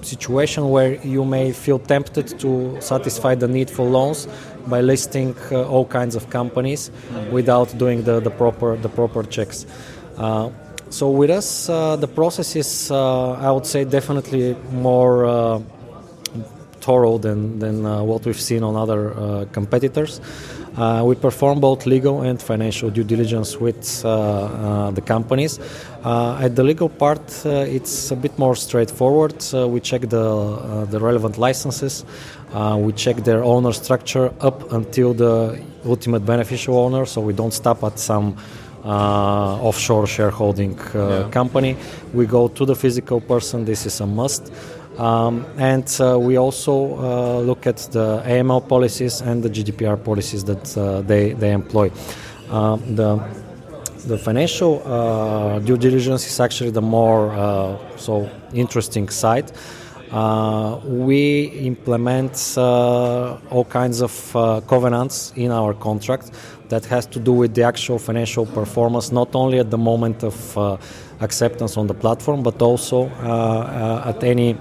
situation 0.01 0.69
where 0.69 0.95
you 1.05 1.23
may 1.25 1.51
feel 1.51 1.79
tempted 1.79 2.27
to 2.39 2.77
satisfy 2.81 3.35
the 3.35 3.47
need 3.47 3.69
for 3.69 3.85
loans 3.85 4.27
by 4.67 4.81
listing 4.81 5.35
uh, 5.51 5.63
all 5.63 5.85
kinds 5.85 6.15
of 6.15 6.29
companies 6.29 6.91
without 7.31 7.75
doing 7.77 8.03
the, 8.03 8.19
the 8.19 8.29
proper 8.29 8.75
the 8.77 8.89
proper 8.89 9.23
checks. 9.23 9.65
Uh, 10.17 10.49
so 10.89 11.09
with 11.09 11.31
us, 11.31 11.69
uh, 11.69 11.95
the 11.95 12.07
process 12.07 12.55
is, 12.55 12.91
uh, 12.91 13.31
I 13.31 13.49
would 13.51 13.65
say, 13.65 13.83
definitely 13.83 14.55
more 14.71 15.25
uh, 15.25 15.59
thorough 16.81 17.17
than 17.17 17.59
than 17.59 17.85
uh, 17.85 18.03
what 18.03 18.25
we've 18.25 18.39
seen 18.39 18.63
on 18.63 18.75
other 18.75 19.47
competitors. 19.51 20.21
Uh, 20.75 21.03
we 21.05 21.15
perform 21.15 21.59
both 21.59 21.85
legal 21.85 22.21
and 22.21 22.41
financial 22.41 22.89
due 22.89 23.03
diligence 23.03 23.57
with 23.57 24.03
uh, 24.03 24.09
uh, 24.09 24.91
the 24.91 25.01
companies. 25.01 25.59
at 26.03 26.55
the 26.55 26.63
legal 26.63 26.89
part, 26.89 27.45
it's 27.45 28.11
a 28.11 28.15
bit 28.15 28.37
more 28.39 28.55
straightforward. 28.55 29.35
we 29.53 29.79
check 29.79 30.01
the, 30.01 30.87
the 30.89 30.99
relevant 30.99 31.37
licenses, 31.37 32.05
we 32.77 32.91
check 32.93 33.17
their 33.17 33.43
owner 33.43 33.71
structure 33.71 34.33
up 34.39 34.71
until 34.73 35.13
the 35.13 35.61
ultimate 35.85 36.25
beneficial 36.25 36.77
owner, 36.77 37.05
so 37.05 37.21
we 37.21 37.33
don't 37.33 37.53
stop 37.53 37.83
at 37.83 37.99
some 37.99 38.35
uh, 38.85 39.61
offshore 39.61 40.05
shareholding 40.05 40.77
uh, 40.79 41.23
yeah. 41.23 41.29
company. 41.29 41.77
We 42.13 42.25
go 42.25 42.49
to 42.49 42.65
the 42.65 42.75
physical 42.75 43.21
person, 43.21 43.63
this 43.63 43.85
is 43.85 44.01
a 44.01 44.05
must. 44.05 44.51
Um, 44.97 45.45
and 45.57 45.89
uh, 45.99 46.19
we 46.19 46.37
also 46.37 46.97
uh, 46.97 47.39
look 47.39 47.65
at 47.65 47.77
the 47.91 48.21
AML 48.25 48.67
policies 48.67 49.21
and 49.21 49.41
the 49.41 49.49
GDPR 49.49 50.03
policies 50.03 50.43
that 50.43 50.77
uh, 50.77 51.01
they, 51.01 51.33
they 51.33 51.51
employ. 51.51 51.91
Um, 52.49 52.95
the, 52.95 53.17
the 54.05 54.17
financial 54.17 54.83
uh, 54.85 55.59
due 55.59 55.77
diligence 55.77 56.27
is 56.27 56.39
actually 56.39 56.69
the 56.69 56.81
more 56.81 57.31
uh, 57.31 57.77
so 57.97 58.29
interesting 58.53 59.09
side. 59.09 59.51
Uh, 60.11 60.79
we 60.85 61.45
implement 61.65 62.55
all 62.55 63.65
kinds 63.67 63.99
of 63.99 64.11
covenants 64.67 65.33
in 65.35 65.49
our 65.49 65.73
contract 65.73 66.29
that 66.69 66.85
has 66.85 67.07
to 67.07 67.19
do 67.19 67.33
with 67.33 67.55
the 67.55 67.63
actual 67.63 67.97
financial 67.97 68.45
performance, 68.45 69.11
not 69.11 69.33
only 69.33 69.57
at 69.57 69.71
the 69.71 69.77
moment 69.77 70.23
of 70.23 70.79
acceptance 71.19 71.77
on 71.77 71.87
the 71.87 71.95
platform, 71.95 72.43
but 72.43 72.61
also 72.61 73.07
at 74.05 74.23
any 74.23 74.55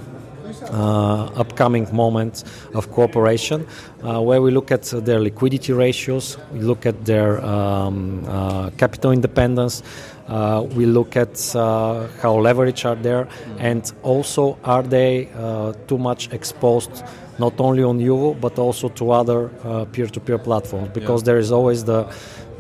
upcoming 0.71 1.89
moments 1.95 2.45
of 2.75 2.91
cooperation, 2.93 3.67
uh, 4.03 4.21
where 4.21 4.41
we 4.43 4.51
look 4.51 4.71
at 4.71 4.83
their 4.83 5.21
liquidity 5.21 5.73
ratios, 5.73 6.39
we 6.53 6.61
look 6.61 6.87
at 6.87 7.05
their 7.05 7.45
um, 7.45 8.25
uh, 8.27 8.71
capital 8.71 9.13
independence, 9.13 9.83
uh, 10.29 10.67
we 10.75 10.87
look 10.87 11.17
at 11.17 11.55
uh, 11.57 12.07
how 12.21 12.35
leverage 12.35 12.85
are 12.85 12.95
there, 12.95 13.29
and 13.59 13.93
also 14.03 14.59
are 14.65 14.83
they 14.83 15.29
uh, 15.37 15.73
too 15.87 15.99
much 15.99 16.33
exposed 16.33 17.03
not 17.39 17.59
only 17.61 17.83
on 17.83 17.99
iuvo 17.99 18.39
but 18.41 18.59
also 18.59 18.89
to 18.91 19.11
other 19.11 19.49
peer-to-peer 19.93 20.39
platforms 20.39 20.91
because 20.93 21.23
yeah. 21.23 21.27
there 21.27 21.39
is 21.39 21.51
always 21.51 21.83
the 21.85 22.05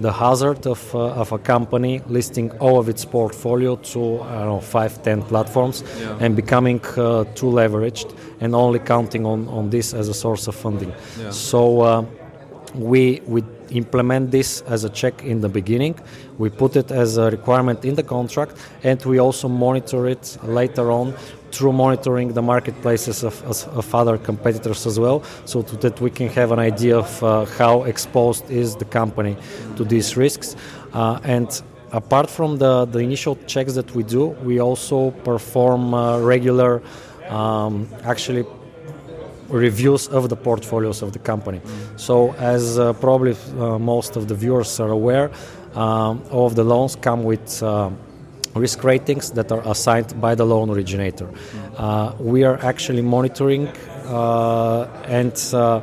the 0.02 0.12
hazard 0.12 0.66
of, 0.66 0.94
uh, 0.94 1.23
of 1.23 1.32
a 1.32 1.38
company 1.38 2.02
listing 2.09 2.50
all 2.59 2.78
of 2.78 2.88
its 2.88 3.04
portfolio 3.04 3.76
to 3.76 4.21
I 4.21 4.38
don't 4.38 4.49
know, 4.49 4.61
five, 4.61 5.02
ten 5.02 5.23
platforms 5.23 5.82
yeah. 6.00 6.18
and 6.21 6.37
becoming 6.37 6.80
uh, 6.97 7.25
too 7.35 7.47
leveraged 7.47 8.14
and 8.40 8.54
only 8.54 8.80
counting 8.80 9.25
on, 9.25 9.49
on 9.49 9.71
this 9.71 9.94
as 9.94 10.09
a 10.09 10.14
source 10.14 10.49
of 10.49 10.54
funding. 10.54 10.92
Yeah. 11.18 11.30
So 11.30 11.80
uh, 11.80 12.04
we, 12.75 13.23
we 13.26 13.44
implement 13.71 14.30
this 14.30 14.62
as 14.62 14.85
a 14.85 14.90
check 14.90 15.23
in 15.23 15.40
the 15.40 15.49
beginning. 15.49 15.99
We 16.38 16.50
put 16.50 16.76
it 16.76 16.90
as 16.90 17.16
a 17.16 17.30
requirement 17.30 17.85
in 17.85 17.94
the 17.94 18.02
contract 18.02 18.56
and 18.82 19.02
we 19.04 19.18
also 19.18 19.49
monitor 19.49 20.09
it 20.09 20.37
later 20.42 20.90
on 20.90 21.14
through 21.52 21.73
monitoring 21.73 22.32
the 22.32 22.42
marketplaces 22.42 23.23
of, 23.23 23.42
of, 23.44 23.94
other 23.94 24.18
competitors 24.18 24.87
as 24.87 24.99
well, 24.99 25.23
so 25.44 25.62
that 25.62 26.00
we 26.00 26.11
can 26.11 26.28
have 26.28 26.50
an 26.50 26.59
idea 26.59 26.99
of 26.99 27.23
uh, 27.23 27.44
how 27.59 27.85
exposed 27.85 28.50
is 28.50 28.75
the 28.76 28.85
company 28.87 29.37
to 29.76 29.85
these 29.85 30.16
risks. 30.16 30.56
Uh, 30.92 31.21
and 31.25 31.62
apart 31.92 32.30
from 32.30 32.56
the, 32.56 32.87
the 32.87 32.99
initial 32.99 33.37
checks 33.47 33.75
that 33.75 33.94
we 33.94 34.02
do, 34.02 34.28
we 34.44 34.61
also 34.61 35.11
perform 35.25 35.94
uh, 35.94 36.18
regular, 36.21 36.82
um, 37.28 37.88
actually, 38.04 38.44
reviews 39.49 40.09
of 40.09 40.30
the 40.30 40.37
portfolios 40.37 41.02
of 41.02 41.12
the 41.12 41.18
company. 41.18 41.61
So, 41.97 42.32
as 42.35 42.78
uh, 42.78 42.94
probably 42.94 43.37
uh, 43.59 43.78
most 43.78 44.16
of 44.16 44.26
the 44.28 44.35
viewers 44.35 44.80
are 44.80 44.90
aware, 44.90 45.30
um, 45.75 46.23
all 46.30 46.47
of 46.47 46.54
the 46.54 46.64
loans 46.64 46.97
come 46.97 47.25
with 47.25 47.62
uh, 47.62 47.90
risk 48.54 48.85
ratings 48.85 49.30
that 49.32 49.50
are 49.50 49.62
assigned 49.66 50.21
by 50.21 50.35
the 50.35 50.44
loan 50.44 50.71
originator. 50.71 51.28
Uh, 51.76 52.12
we 52.18 52.44
are 52.44 52.59
actually 52.64 53.02
monitoring 53.02 53.68
uh, 54.06 54.82
and 55.06 55.50
uh, 55.54 55.80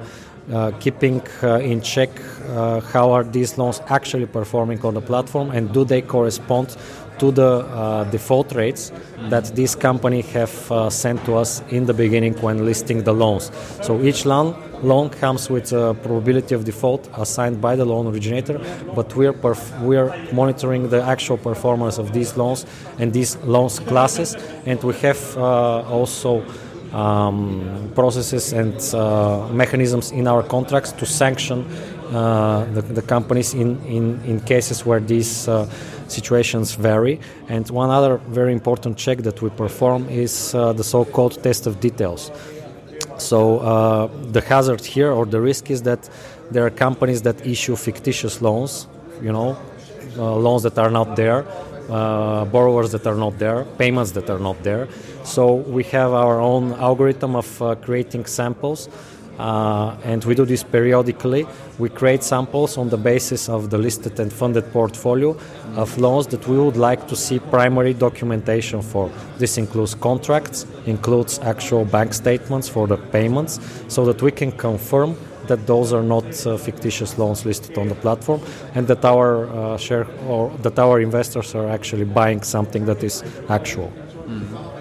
uh 0.51 0.71
keeping 0.79 1.21
uh, 1.43 1.59
in 1.59 1.79
check 1.79 2.09
uh, 2.47 2.79
how 2.79 3.11
are 3.11 3.23
these 3.23 3.57
loans 3.59 3.81
actually 3.87 4.25
performing 4.25 4.81
on 4.81 4.93
the 4.95 5.01
platform 5.01 5.51
and 5.51 5.71
do 5.73 5.85
they 5.85 6.01
correspond 6.01 6.75
to 7.19 7.31
the 7.31 8.07
default 8.11 8.51
rates 8.55 8.91
that 9.29 9.43
this 9.55 9.75
company 9.75 10.21
have 10.21 10.49
sent 10.89 11.23
to 11.25 11.35
us 11.35 11.61
in 11.69 11.85
the 11.85 11.93
beginning 11.93 12.33
when 12.41 12.65
listing 12.65 13.03
the 13.03 13.13
loans. 13.13 13.51
So 13.81 14.01
each 14.01 14.25
loan 14.25 14.55
loan 14.83 15.09
comes 15.09 15.49
with 15.49 15.71
a 15.73 15.93
probability 15.93 16.55
of 16.55 16.63
default 16.65 17.09
assigned 17.17 17.61
by 17.61 17.75
the 17.75 17.85
loan 17.85 18.07
originator, 18.07 18.59
but 18.95 19.15
we're 19.15 19.33
perf- 19.33 19.79
we're 19.81 20.13
monitoring 20.33 20.89
the 20.89 21.01
actual 21.03 21.37
performance 21.37 21.97
of 21.97 22.13
these 22.13 22.37
loans 22.37 22.65
and 22.97 23.13
these 23.13 23.37
loans 23.37 23.79
classes, 23.79 24.35
and 24.65 24.81
we 24.83 24.93
have 24.95 25.37
uh, 25.37 25.81
also. 25.89 26.43
Um, 26.91 27.91
processes 27.93 28.51
and 28.51 28.73
uh, 28.95 29.47
mechanisms 29.49 30.09
in 30.09 30.25
our 30.25 30.41
contracts 30.41 30.91
to 30.93 31.05
sanction 31.05 31.63
uh, 32.11 32.65
the, 32.73 32.81
the, 32.81 33.01
companies 33.03 33.53
in, 33.53 33.79
in, 33.85 34.19
in 34.25 34.39
cases 34.39 34.83
where 34.87 34.99
these 34.99 35.47
uh, 35.47 35.69
situations 36.07 36.73
vary. 36.73 37.19
And 37.47 37.69
one 37.69 37.91
other 37.91 38.17
very 38.17 38.53
important 38.53 38.97
check 38.97 39.19
that 39.19 39.43
we 39.43 39.51
perform 39.51 40.09
is 40.09 40.55
uh, 40.55 40.73
the 40.73 40.83
so 40.83 41.05
called 41.05 41.43
test 41.43 41.67
of 41.67 41.79
details. 41.79 42.31
So, 43.19 43.59
uh, 43.59 44.07
the 44.31 44.41
hazard 44.41 44.83
here 44.83 45.11
or 45.11 45.25
the 45.25 45.41
risk 45.41 45.69
is 45.69 45.83
that 45.83 46.09
there 46.51 46.65
are 46.65 46.69
companies 46.69 47.21
that 47.23 47.45
issue 47.45 47.75
fictitious 47.75 48.41
loans, 48.41 48.87
you 49.21 49.31
know, 49.31 49.57
uh, 50.17 50.35
loans 50.35 50.63
that 50.63 50.77
are 50.77 50.89
not 50.89 51.15
there. 51.15 51.45
Uh, 51.89 52.45
borrowers 52.45 52.91
that 52.91 53.07
are 53.07 53.15
not 53.15 53.39
there, 53.39 53.65
payments 53.79 54.11
that 54.11 54.29
are 54.29 54.37
not 54.37 54.61
there. 54.61 54.87
So 55.23 55.55
we 55.55 55.83
have 55.85 56.13
our 56.13 56.39
own 56.39 56.73
algorithm 56.73 57.35
of 57.35 57.61
uh, 57.63 57.73
creating 57.73 58.25
samples 58.25 58.87
uh, 59.39 59.95
and 60.03 60.23
we 60.25 60.35
do 60.35 60.45
this 60.45 60.63
periodically. 60.63 61.47
We 61.77 61.89
create 61.89 62.23
samples 62.23 62.77
on 62.77 62.89
the 62.89 62.97
basis 62.97 63.49
of 63.49 63.69
the 63.69 63.77
listed 63.77 64.19
and 64.19 64.31
funded 64.31 64.71
portfolio 64.71 65.37
of 65.75 65.97
loans 65.97 66.27
that 66.27 66.45
we 66.47 66.57
would 66.57 66.77
like 66.77 67.07
to 67.07 67.15
see 67.15 67.39
primary 67.39 67.93
documentation 67.93 68.81
for. 68.81 69.09
This 69.37 69.57
includes 69.57 69.95
contracts, 69.95 70.65
includes 70.85 71.39
actual 71.39 71.85
bank 71.85 72.13
statements 72.13 72.67
for 72.67 72.85
the 72.87 72.97
payments, 72.97 73.59
so 73.87 74.05
that 74.05 74.21
we 74.21 74.31
can 74.31 74.51
confirm 74.51 75.15
that 75.47 75.65
those 75.65 75.93
are 75.93 76.03
not 76.03 76.25
uh, 76.45 76.57
fictitious 76.57 77.17
loans 77.17 77.45
listed 77.45 77.77
on 77.77 77.87
the 77.87 77.95
platform, 77.95 78.41
and 78.75 78.87
that 78.87 79.03
our 79.05 79.47
uh, 79.47 79.77
share 79.77 80.05
or 80.27 80.51
that 80.61 80.77
our 80.77 80.99
investors 80.99 81.55
are 81.55 81.67
actually 81.69 82.05
buying 82.05 82.43
something 82.43 82.85
that 82.85 83.03
is 83.03 83.23
actual. 83.49 83.91
Mm-hmm. 84.27 84.79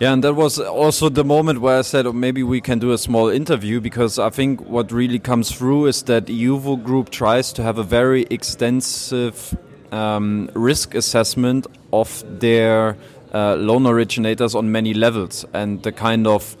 Yeah, 0.00 0.12
and 0.12 0.24
that 0.24 0.34
was 0.34 0.58
also 0.58 1.08
the 1.08 1.24
moment 1.24 1.60
where 1.60 1.78
I 1.78 1.82
said 1.82 2.04
oh, 2.06 2.12
maybe 2.12 2.42
we 2.42 2.60
can 2.60 2.80
do 2.80 2.90
a 2.90 2.98
small 2.98 3.28
interview 3.28 3.80
because 3.80 4.18
I 4.18 4.28
think 4.28 4.60
what 4.62 4.90
really 4.90 5.20
comes 5.20 5.52
through 5.52 5.86
is 5.86 6.02
that 6.04 6.26
iuvo 6.26 6.82
Group 6.82 7.10
tries 7.10 7.52
to 7.52 7.62
have 7.62 7.78
a 7.78 7.84
very 7.84 8.22
extensive 8.28 9.56
um, 9.92 10.50
risk 10.54 10.96
assessment 10.96 11.68
of 11.92 12.24
their 12.40 12.96
uh, 13.32 13.54
loan 13.54 13.86
originators 13.86 14.56
on 14.56 14.72
many 14.72 14.94
levels 14.94 15.44
and 15.52 15.80
the 15.84 15.92
kind 15.92 16.26
of 16.26 16.56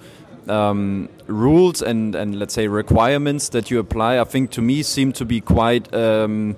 um, 0.48 1.08
rules 1.26 1.82
and, 1.82 2.14
and 2.14 2.38
let's 2.38 2.54
say 2.54 2.68
requirements 2.68 3.48
that 3.48 3.68
you 3.68 3.80
apply, 3.80 4.20
I 4.20 4.24
think 4.24 4.52
to 4.52 4.62
me 4.62 4.84
seem 4.84 5.12
to 5.14 5.24
be 5.24 5.40
quite 5.40 5.92
um, 5.92 6.54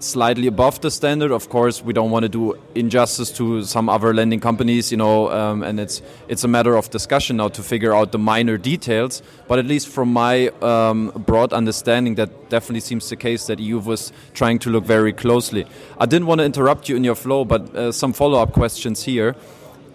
slightly 0.00 0.46
above 0.46 0.80
the 0.80 0.90
standard. 0.90 1.30
Of 1.30 1.48
course, 1.48 1.82
we 1.82 1.92
don't 1.92 2.10
want 2.10 2.24
to 2.24 2.28
do 2.28 2.58
injustice 2.74 3.30
to 3.32 3.62
some 3.64 3.88
other 3.88 4.14
lending 4.14 4.40
companies, 4.40 4.90
you 4.90 4.96
know, 4.96 5.30
um, 5.30 5.62
and 5.62 5.80
it's 5.80 6.02
it's 6.28 6.44
a 6.44 6.48
matter 6.48 6.76
of 6.76 6.90
discussion 6.90 7.36
now 7.36 7.48
to 7.48 7.62
figure 7.62 7.94
out 7.94 8.12
the 8.12 8.18
minor 8.18 8.56
details. 8.58 9.22
But 9.46 9.58
at 9.58 9.66
least 9.66 9.88
from 9.88 10.12
my 10.12 10.48
um, 10.62 11.12
broad 11.26 11.52
understanding, 11.52 12.16
that 12.16 12.50
definitely 12.50 12.80
seems 12.80 13.08
the 13.08 13.16
case 13.16 13.46
that 13.46 13.58
EU 13.58 13.78
was 13.78 14.12
trying 14.34 14.58
to 14.60 14.70
look 14.70 14.84
very 14.84 15.12
closely. 15.12 15.66
I 15.98 16.06
didn't 16.06 16.26
want 16.26 16.40
to 16.40 16.44
interrupt 16.44 16.88
you 16.88 16.96
in 16.96 17.04
your 17.04 17.16
flow, 17.16 17.44
but 17.44 17.74
uh, 17.74 17.92
some 17.92 18.12
follow-up 18.12 18.52
questions 18.52 19.02
here. 19.02 19.34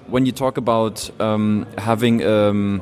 When 0.07 0.25
you 0.25 0.31
talk 0.31 0.57
about 0.57 1.09
um, 1.21 1.65
having 1.77 2.23
um, 2.25 2.81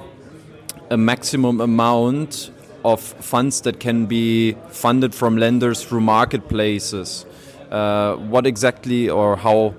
a 0.89 0.97
maximum 0.97 1.61
amount 1.61 2.51
of 2.83 3.01
funds 3.01 3.61
that 3.61 3.79
can 3.79 4.05
be 4.05 4.53
funded 4.69 5.13
from 5.13 5.37
lenders 5.37 5.83
through 5.83 6.01
marketplaces. 6.01 7.25
Uh, 7.69 8.15
what 8.15 8.45
exactly 8.45 9.09
or 9.09 9.35
how, 9.35 9.73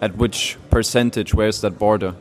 at 0.00 0.16
which 0.16 0.56
percentage, 0.70 1.34
where's 1.34 1.60
that 1.60 1.78
border? 1.78 2.14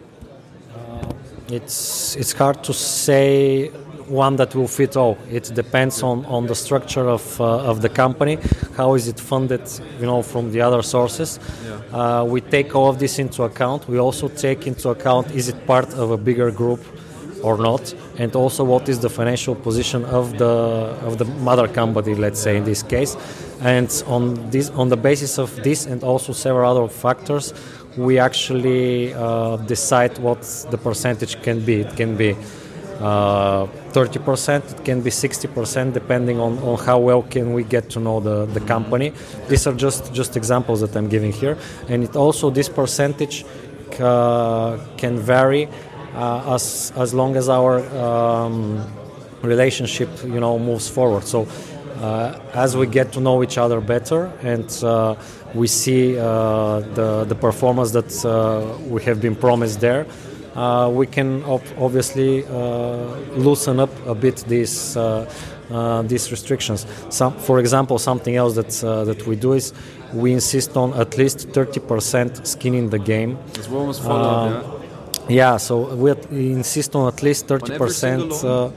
Uh, 0.75 1.13
it's, 1.49 2.15
it's 2.15 2.33
hard 2.33 2.63
to 2.63 2.73
say 2.73 3.69
one 4.07 4.37
that 4.37 4.55
will 4.55 4.67
fit 4.67 4.95
all. 4.95 5.17
It 5.29 5.51
depends 5.53 6.01
on, 6.01 6.25
on 6.25 6.47
the 6.47 6.55
structure 6.55 7.07
of, 7.09 7.41
uh, 7.41 7.69
of 7.69 7.81
the 7.81 7.89
company, 7.89 8.37
how 8.75 8.93
is 8.93 9.07
it 9.07 9.19
funded, 9.19 9.61
you 9.99 10.05
know, 10.05 10.21
from 10.21 10.51
the 10.51 10.61
other 10.61 10.81
sources. 10.81 11.39
Yeah. 11.65 12.19
Uh, 12.19 12.23
we 12.23 12.41
take 12.41 12.75
all 12.75 12.89
of 12.89 12.99
this 12.99 13.19
into 13.19 13.43
account. 13.43 13.87
We 13.87 13.99
also 13.99 14.29
take 14.29 14.67
into 14.67 14.89
account 14.89 15.31
is 15.31 15.49
it 15.49 15.67
part 15.67 15.93
of 15.93 16.11
a 16.11 16.17
bigger 16.17 16.51
group 16.51 16.83
or 17.43 17.57
not, 17.57 17.93
and 18.17 18.35
also 18.35 18.63
what 18.63 18.89
is 18.89 18.99
the 18.99 19.09
financial 19.09 19.55
position 19.55 20.05
of 20.05 20.37
the 20.37 20.53
of 21.07 21.17
the 21.17 21.25
mother 21.25 21.67
company, 21.67 22.15
let's 22.15 22.39
say 22.39 22.57
in 22.57 22.63
this 22.63 22.83
case, 22.83 23.15
and 23.61 24.03
on 24.07 24.49
this 24.49 24.69
on 24.71 24.89
the 24.89 24.97
basis 24.97 25.37
of 25.37 25.55
this 25.63 25.85
and 25.85 26.03
also 26.03 26.33
several 26.33 26.69
other 26.69 26.87
factors, 26.87 27.53
we 27.97 28.19
actually 28.19 29.13
uh, 29.13 29.57
decide 29.57 30.17
what 30.19 30.41
the 30.71 30.77
percentage 30.77 31.41
can 31.41 31.59
be. 31.65 31.81
It 31.81 31.95
can 31.95 32.15
be. 32.15 32.35
Uh, 32.99 33.67
30% 33.93 34.71
it 34.71 34.83
can 34.83 35.01
be 35.01 35.11
60% 35.11 35.93
depending 35.93 36.39
on, 36.39 36.57
on 36.59 36.79
how 36.79 36.97
well 36.97 37.21
can 37.21 37.53
we 37.53 37.63
get 37.63 37.91
to 37.91 37.99
know 37.99 38.19
the, 38.19 38.47
the 38.47 38.59
company 38.61 39.13
these 39.47 39.67
are 39.67 39.73
just 39.73 40.11
just 40.13 40.35
examples 40.35 40.81
that 40.81 40.95
i'm 40.95 41.07
giving 41.07 41.31
here 41.31 41.57
and 41.89 42.03
it 42.03 42.15
also 42.15 42.49
this 42.49 42.69
percentage 42.69 43.45
uh, 43.99 44.77
can 44.97 45.19
vary 45.19 45.69
uh, 46.17 46.55
as 46.55 46.91
as 46.95 47.13
long 47.13 47.35
as 47.35 47.47
our 47.47 47.79
um, 47.95 48.83
relationship 49.43 50.09
you 50.23 50.39
know 50.39 50.57
moves 50.57 50.89
forward. 50.89 51.23
So 51.23 51.47
uh, 52.01 52.39
as 52.53 52.75
we 52.75 52.87
get 52.87 53.11
to 53.13 53.19
know 53.19 53.43
each 53.43 53.57
other 53.57 53.79
better 53.81 54.31
and 54.41 54.67
uh, 54.83 55.15
we 55.53 55.67
see 55.67 56.13
the 56.13 57.25
the 57.27 57.35
performance 57.35 57.91
that 57.91 58.11
we 58.89 59.03
have 59.03 59.21
been 59.21 59.35
promised 59.35 59.79
there. 59.79 60.05
Uh, 60.55 60.89
we 60.89 61.05
can 61.05 61.43
op- 61.43 61.77
obviously 61.77 62.43
uh, 62.45 62.49
loosen 63.35 63.79
up 63.79 63.91
a 64.07 64.15
bit 64.15 64.43
these 64.47 64.97
uh, 64.97 66.01
these 66.07 66.31
restrictions. 66.31 66.87
Some, 67.09 67.33
for 67.37 67.59
example, 67.59 67.99
something 67.99 68.35
else 68.35 68.55
that 68.55 68.71
that 69.05 69.27
we 69.27 69.35
do 69.35 69.53
is 69.53 69.71
we 70.13 70.33
insist 70.33 70.75
on 70.75 70.93
at 70.93 71.17
least 71.17 71.49
30% 71.49 72.47
skin 72.47 72.73
in 72.73 72.89
the 72.89 72.97
game. 72.97 73.37
One 73.69 73.87
was 73.87 73.99
followed, 73.99 74.76
yeah. 75.29 75.57
So 75.57 75.95
we 75.95 76.11
insist 76.31 76.95
on 76.95 77.07
at 77.13 77.21
least 77.23 77.47
30% 77.47 78.43
uh, 78.43 78.71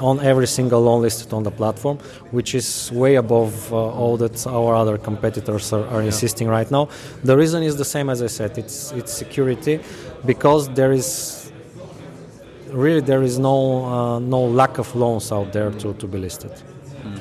on 0.00 0.20
every 0.20 0.46
single 0.46 0.80
loan 0.80 1.02
listed 1.02 1.32
on 1.32 1.42
the 1.42 1.50
platform, 1.50 1.98
which 2.30 2.54
is 2.54 2.90
way 2.92 3.16
above 3.16 3.72
uh, 3.72 3.76
all 3.76 4.16
that 4.16 4.46
our 4.46 4.74
other 4.74 4.98
competitors 4.98 5.72
are, 5.72 5.86
are 5.86 6.00
yeah. 6.00 6.06
insisting 6.06 6.48
right 6.48 6.70
now. 6.70 6.88
The 7.24 7.36
reason 7.36 7.62
is 7.62 7.76
the 7.76 7.84
same 7.84 8.10
as 8.10 8.22
I 8.22 8.28
said. 8.28 8.58
It's 8.58 8.92
it's 8.92 9.12
security, 9.12 9.80
because 10.24 10.68
there 10.70 10.92
is 10.92 11.50
really 12.70 13.00
there 13.00 13.22
is 13.22 13.38
no 13.38 13.84
uh, 13.84 14.18
no 14.18 14.44
lack 14.44 14.78
of 14.78 14.94
loans 14.94 15.32
out 15.32 15.52
there 15.52 15.70
to, 15.70 15.94
to 15.94 16.06
be 16.06 16.18
listed. 16.18 16.52
Mm. 17.02 17.20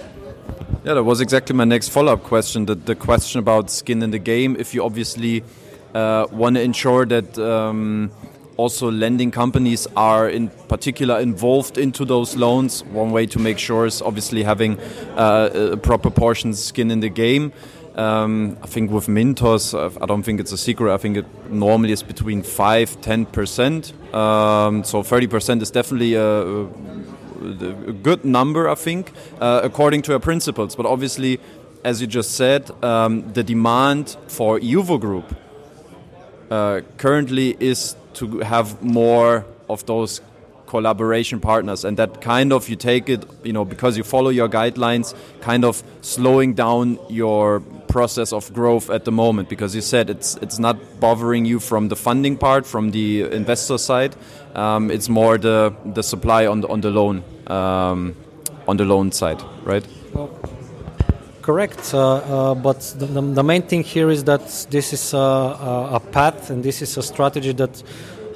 Yeah, 0.83 0.93
that 0.93 1.03
was 1.03 1.19
exactly 1.19 1.55
my 1.55 1.65
next 1.65 1.89
follow-up 1.89 2.23
question. 2.23 2.65
The, 2.65 2.75
the 2.75 2.95
question 2.95 3.39
about 3.39 3.69
skin 3.69 4.01
in 4.03 4.11
the 4.11 4.19
game. 4.19 4.55
If 4.57 4.73
you 4.73 4.83
obviously 4.83 5.43
uh, 5.93 6.27
want 6.31 6.55
to 6.55 6.61
ensure 6.61 7.05
that. 7.05 7.37
Um, 7.37 8.11
also 8.57 8.91
lending 8.91 9.31
companies 9.31 9.87
are 9.95 10.27
in 10.27 10.49
particular 10.67 11.19
involved 11.19 11.77
into 11.77 12.03
those 12.05 12.35
loans. 12.35 12.83
One 12.85 13.11
way 13.11 13.27
to 13.27 13.39
make 13.39 13.59
sure 13.59 13.85
is 13.85 14.01
obviously 14.01 14.43
having 14.43 14.79
uh, 15.15 15.71
a 15.73 15.77
proper 15.77 16.09
portion 16.09 16.53
skin 16.53 16.91
in 16.91 16.99
the 16.99 17.09
game. 17.09 17.53
Um, 17.95 18.57
I 18.61 18.67
think 18.67 18.91
with 18.91 19.07
Mintos, 19.07 19.73
uh, 19.73 19.89
I 20.01 20.05
don't 20.05 20.21
think 20.21 20.39
it's 20.39 20.51
a 20.51 20.57
secret. 20.57 20.93
I 20.93 20.97
think 20.97 21.17
it 21.17 21.25
normally 21.49 21.93
is 21.93 22.03
between 22.03 22.43
5 22.43 23.01
10%. 23.01 24.13
Um, 24.13 24.83
so 24.83 25.01
30% 25.01 25.61
is 25.61 25.71
definitely 25.71 26.13
a, 26.13 26.41
a, 26.41 26.67
good 28.03 28.23
number, 28.23 28.69
I 28.69 28.75
think, 28.75 29.11
uh, 29.39 29.61
according 29.63 30.03
to 30.03 30.13
our 30.13 30.19
principles. 30.19 30.75
But 30.75 30.85
obviously, 30.85 31.39
as 31.83 32.01
you 32.01 32.07
just 32.07 32.31
said, 32.31 32.69
um, 32.83 33.33
the 33.33 33.43
demand 33.43 34.15
for 34.27 34.59
iuvo 34.59 34.99
Group 34.99 35.33
uh, 36.49 36.81
currently 36.97 37.55
is 37.59 37.95
to 38.13 38.39
have 38.39 38.81
more 38.83 39.45
of 39.69 39.85
those 39.85 40.21
collaboration 40.65 41.39
partners 41.39 41.85
and 41.85 41.95
that 41.95 42.19
kind 42.19 42.51
of 42.51 42.67
you 42.67 42.75
take 42.75 43.07
it 43.07 43.25
you 43.41 43.53
know 43.53 43.63
because 43.63 43.95
you 43.95 44.03
follow 44.03 44.29
your 44.29 44.49
guidelines 44.49 45.15
kind 45.39 45.63
of 45.63 45.81
slowing 46.01 46.53
down 46.53 46.99
your 47.09 47.61
process 47.87 48.33
of 48.33 48.53
growth 48.53 48.89
at 48.89 49.05
the 49.05 49.11
moment. 49.11 49.49
Because 49.49 49.75
you 49.75 49.81
said 49.81 50.09
it's 50.09 50.35
it's 50.45 50.59
not 50.59 50.77
bothering 50.99 51.45
you 51.45 51.59
from 51.59 51.89
the 51.89 51.95
funding 51.95 52.37
part 52.37 52.65
from 52.65 52.91
the 52.91 53.23
investor 53.41 53.77
side. 53.77 54.15
Um, 54.55 54.91
it's 54.91 55.09
more 55.09 55.37
the 55.37 55.73
the 55.97 56.03
supply 56.03 56.45
on 56.47 56.61
the, 56.61 56.67
on 56.67 56.81
the 56.81 56.91
loan 56.91 57.23
um, 57.47 58.15
on 58.67 58.77
the 58.77 58.85
loan 58.85 59.11
side 59.11 59.41
right 59.63 59.85
correct 61.47 61.93
uh, 61.93 61.99
uh, 61.99 62.55
but 62.55 62.79
the, 62.99 63.05
the, 63.39 63.45
main 63.51 63.61
thing 63.61 63.81
here 63.81 64.09
is 64.09 64.25
that 64.25 64.43
this 64.69 64.91
is 64.91 65.13
a, 65.13 65.27
a 65.97 66.01
path 66.11 66.49
and 66.49 66.61
this 66.61 66.81
is 66.81 66.97
a 66.97 67.01
strategy 67.01 67.53
that 67.53 67.75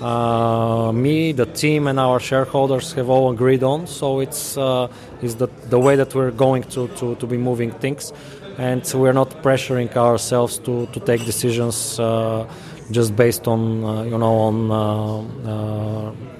uh, 0.02 0.91
me, 0.91 1.32
the 1.32 1.45
team, 1.45 1.88
and 1.88 2.00
our 2.00 2.19
shareholders 2.19 2.93
have 2.93 3.08
all 3.08 3.30
agreed 3.32 3.63
on. 3.63 3.86
So 3.86 4.19
it's 4.19 4.58
uh, 4.58 4.88
is 5.21 5.36
the 5.36 5.47
the 5.69 5.78
way 5.78 5.95
that 5.95 6.15
we're 6.15 6.32
going 6.32 6.63
to, 6.76 6.88
to, 7.00 7.15
to 7.15 7.28
be 7.28 7.38
moving 7.38 7.71
things, 7.84 8.12
and 8.58 8.82
we're 8.95 9.13
not 9.13 9.30
pressuring 9.43 9.95
ourselves 9.95 10.58
to, 10.65 10.88
to 10.88 11.00
take 11.02 11.24
decisions 11.26 12.00
uh, 12.00 12.47
just 12.89 13.15
based 13.15 13.47
on 13.47 13.84
uh, 13.84 14.04
you 14.04 14.17
know 14.17 14.36
on 14.50 14.58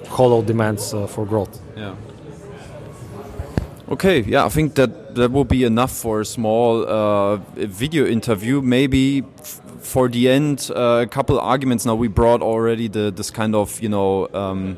hollow 0.08 0.42
demands 0.42 0.92
for 1.14 1.26
growth. 1.26 1.62
Yeah. 1.78 1.94
Okay, 3.92 4.22
yeah, 4.22 4.46
I 4.46 4.50
think 4.50 4.76
that 4.76 5.16
that 5.16 5.34
will 5.34 5.44
be 5.44 5.66
enough 5.66 5.92
for 5.92 6.22
a 6.22 6.26
small 6.26 6.86
video 7.58 8.06
interview. 8.06 8.62
Maybe 8.62 9.24
for 9.82 10.08
the 10.08 10.30
end, 10.30 10.72
uh, 10.74 11.02
a 11.04 11.08
couple 11.08 11.38
arguments. 11.38 11.86
Now 11.86 11.96
we 11.96 12.08
brought 12.08 12.42
already 12.42 12.88
the 12.88 13.12
this 13.12 13.30
kind 13.30 13.54
of 13.54 13.82
you 13.82 13.90
know 13.90 14.30
um, 14.34 14.78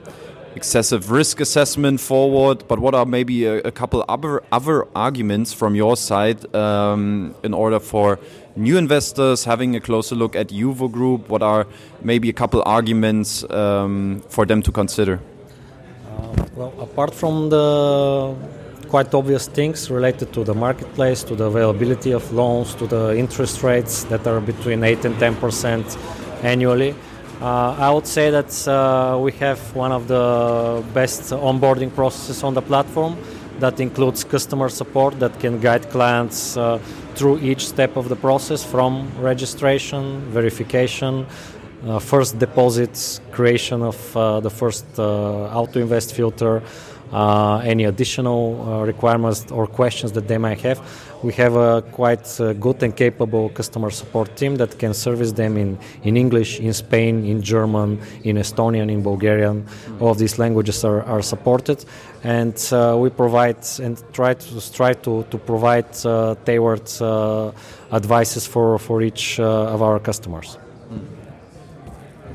excessive 0.56 1.12
risk 1.12 1.42
assessment 1.42 2.00
forward, 2.00 2.64
but 2.68 2.80
what 2.80 2.96
are 2.96 3.06
maybe 3.06 3.46
a, 3.46 3.58
a 3.60 3.72
couple 3.72 4.04
other 4.10 4.42
other 4.52 4.88
arguments 4.96 5.54
from 5.54 5.76
your 5.76 5.96
side 5.96 6.40
um, 6.56 7.36
in 7.44 7.54
order 7.54 7.80
for 7.80 8.18
new 8.56 8.78
investors 8.78 9.46
having 9.46 9.76
a 9.76 9.80
closer 9.80 10.16
look 10.16 10.36
at 10.36 10.48
iuvo 10.48 10.92
Group? 10.92 11.30
What 11.30 11.44
are 11.44 11.68
maybe 12.02 12.30
a 12.30 12.34
couple 12.34 12.64
arguments 12.66 13.44
um, 13.52 14.24
for 14.30 14.48
them 14.48 14.64
to 14.64 14.72
consider? 14.72 15.20
Uh, 16.18 16.46
well, 16.56 16.74
apart 16.80 17.14
from 17.14 17.50
the 17.50 18.36
quite 18.94 19.12
obvious 19.16 19.48
things 19.48 19.90
related 19.90 20.32
to 20.32 20.44
the 20.44 20.54
marketplace, 20.54 21.24
to 21.24 21.36
the 21.36 21.46
availability 21.46 22.12
of 22.12 22.32
loans, 22.32 22.76
to 22.76 22.86
the 22.86 23.18
interest 23.18 23.64
rates 23.64 24.04
that 24.04 24.28
are 24.28 24.40
between 24.40 24.84
8 24.84 25.06
and 25.06 25.18
10 25.18 25.36
percent 25.38 25.98
annually. 26.44 26.94
Uh, 27.42 27.88
I 27.88 27.90
would 27.90 28.06
say 28.06 28.30
that 28.30 28.52
uh, 28.68 29.18
we 29.20 29.32
have 29.46 29.60
one 29.76 29.92
of 29.92 30.08
the 30.08 30.84
best 30.94 31.24
onboarding 31.32 31.92
processes 31.96 32.44
on 32.44 32.54
the 32.54 32.62
platform 32.62 33.18
that 33.58 33.80
includes 33.80 34.24
customer 34.24 34.70
support 34.70 35.20
that 35.20 35.40
can 35.40 35.60
guide 35.60 35.90
clients 35.90 36.56
uh, 36.56 36.78
through 37.16 37.40
each 37.40 37.68
step 37.68 37.98
of 37.98 38.10
the 38.10 38.16
process 38.16 38.64
from 38.64 39.10
registration, 39.20 40.22
verification, 40.30 41.26
uh, 41.88 41.98
first 41.98 42.38
deposits, 42.38 43.22
creation 43.32 43.82
of 43.82 44.16
uh, 44.16 44.40
the 44.40 44.52
first 44.52 44.86
uh, 45.00 45.60
auto 45.60 45.80
invest 45.80 46.14
filter, 46.14 46.62
any 47.64 47.86
additional 47.86 48.62
uh, 48.62 48.86
requirements 48.86 49.52
or 49.52 49.68
questions 49.68 50.12
that 50.14 50.28
they 50.28 50.38
might 50.38 50.62
have. 50.62 50.80
We 51.24 51.34
have 51.34 51.56
a 51.56 51.82
quite 51.82 52.28
uh, 52.42 52.54
good 52.54 52.84
and 52.84 52.96
capable 52.96 53.50
customer 53.50 53.92
support 53.92 54.36
team 54.36 54.58
that 54.58 54.78
can 54.78 54.94
service 54.94 55.32
them 55.32 55.58
in, 55.58 55.78
in 56.04 56.18
English, 56.18 56.60
in 56.60 56.74
Spain, 56.74 57.26
in 57.26 57.42
German, 57.42 58.00
in 58.24 58.38
Estonian, 58.38 58.92
in 58.92 59.04
Bulgarian. 59.04 59.66
All 60.00 60.10
of 60.10 60.18
these 60.18 60.38
languages 60.38 60.84
are, 60.84 61.04
are 61.04 61.22
supported, 61.22 61.86
and 62.24 62.58
uh, 62.74 62.98
we 63.00 63.10
provide 63.10 63.58
and 63.82 64.04
try 64.12 64.34
to 64.34 64.74
try 64.74 64.94
to, 64.94 65.24
to 65.30 65.38
provide 65.38 65.86
uh, 66.06 66.36
tailored 66.46 66.90
uh, 67.00 67.52
advices 67.92 68.46
for, 68.46 68.78
for 68.80 69.02
each 69.02 69.40
of 69.40 69.82
our 69.82 70.00
customers. 70.00 70.58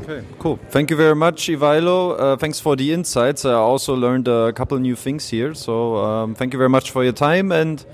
Okay, 0.08 0.24
cool. 0.38 0.58
Thank 0.70 0.90
you 0.90 0.96
very 0.96 1.14
much, 1.14 1.48
Ivailo. 1.48 2.18
Uh, 2.18 2.36
thanks 2.36 2.58
for 2.58 2.74
the 2.76 2.94
insights. 2.94 3.44
I 3.44 3.52
also 3.52 3.94
learned 3.94 4.26
a 4.26 4.54
couple 4.54 4.78
new 4.78 4.96
things 4.96 5.28
here. 5.28 5.52
So 5.52 5.96
um, 5.96 6.34
thank 6.34 6.54
you 6.54 6.58
very 6.58 6.70
much 6.70 6.92
for 6.92 7.04
your 7.04 7.12
time, 7.12 7.52
and 7.52 7.84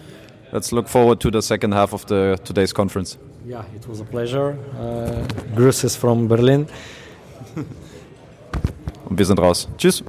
let's 0.52 0.70
look 0.70 0.86
forward 0.86 1.18
to 1.22 1.30
the 1.32 1.42
second 1.42 1.72
half 1.72 1.92
of 1.92 2.06
the 2.06 2.38
today's 2.44 2.72
conference. 2.72 3.18
Yeah, 3.44 3.64
it 3.74 3.88
was 3.88 4.00
a 4.00 4.04
pleasure. 4.04 4.56
Uh, 4.78 5.26
Grüßes 5.56 5.96
from 5.96 6.28
Berlin. 6.28 6.68
Und 9.06 9.18
wir 9.18 9.26
sind 9.26 9.40
raus. 9.40 9.66
Tschüss. 9.76 10.04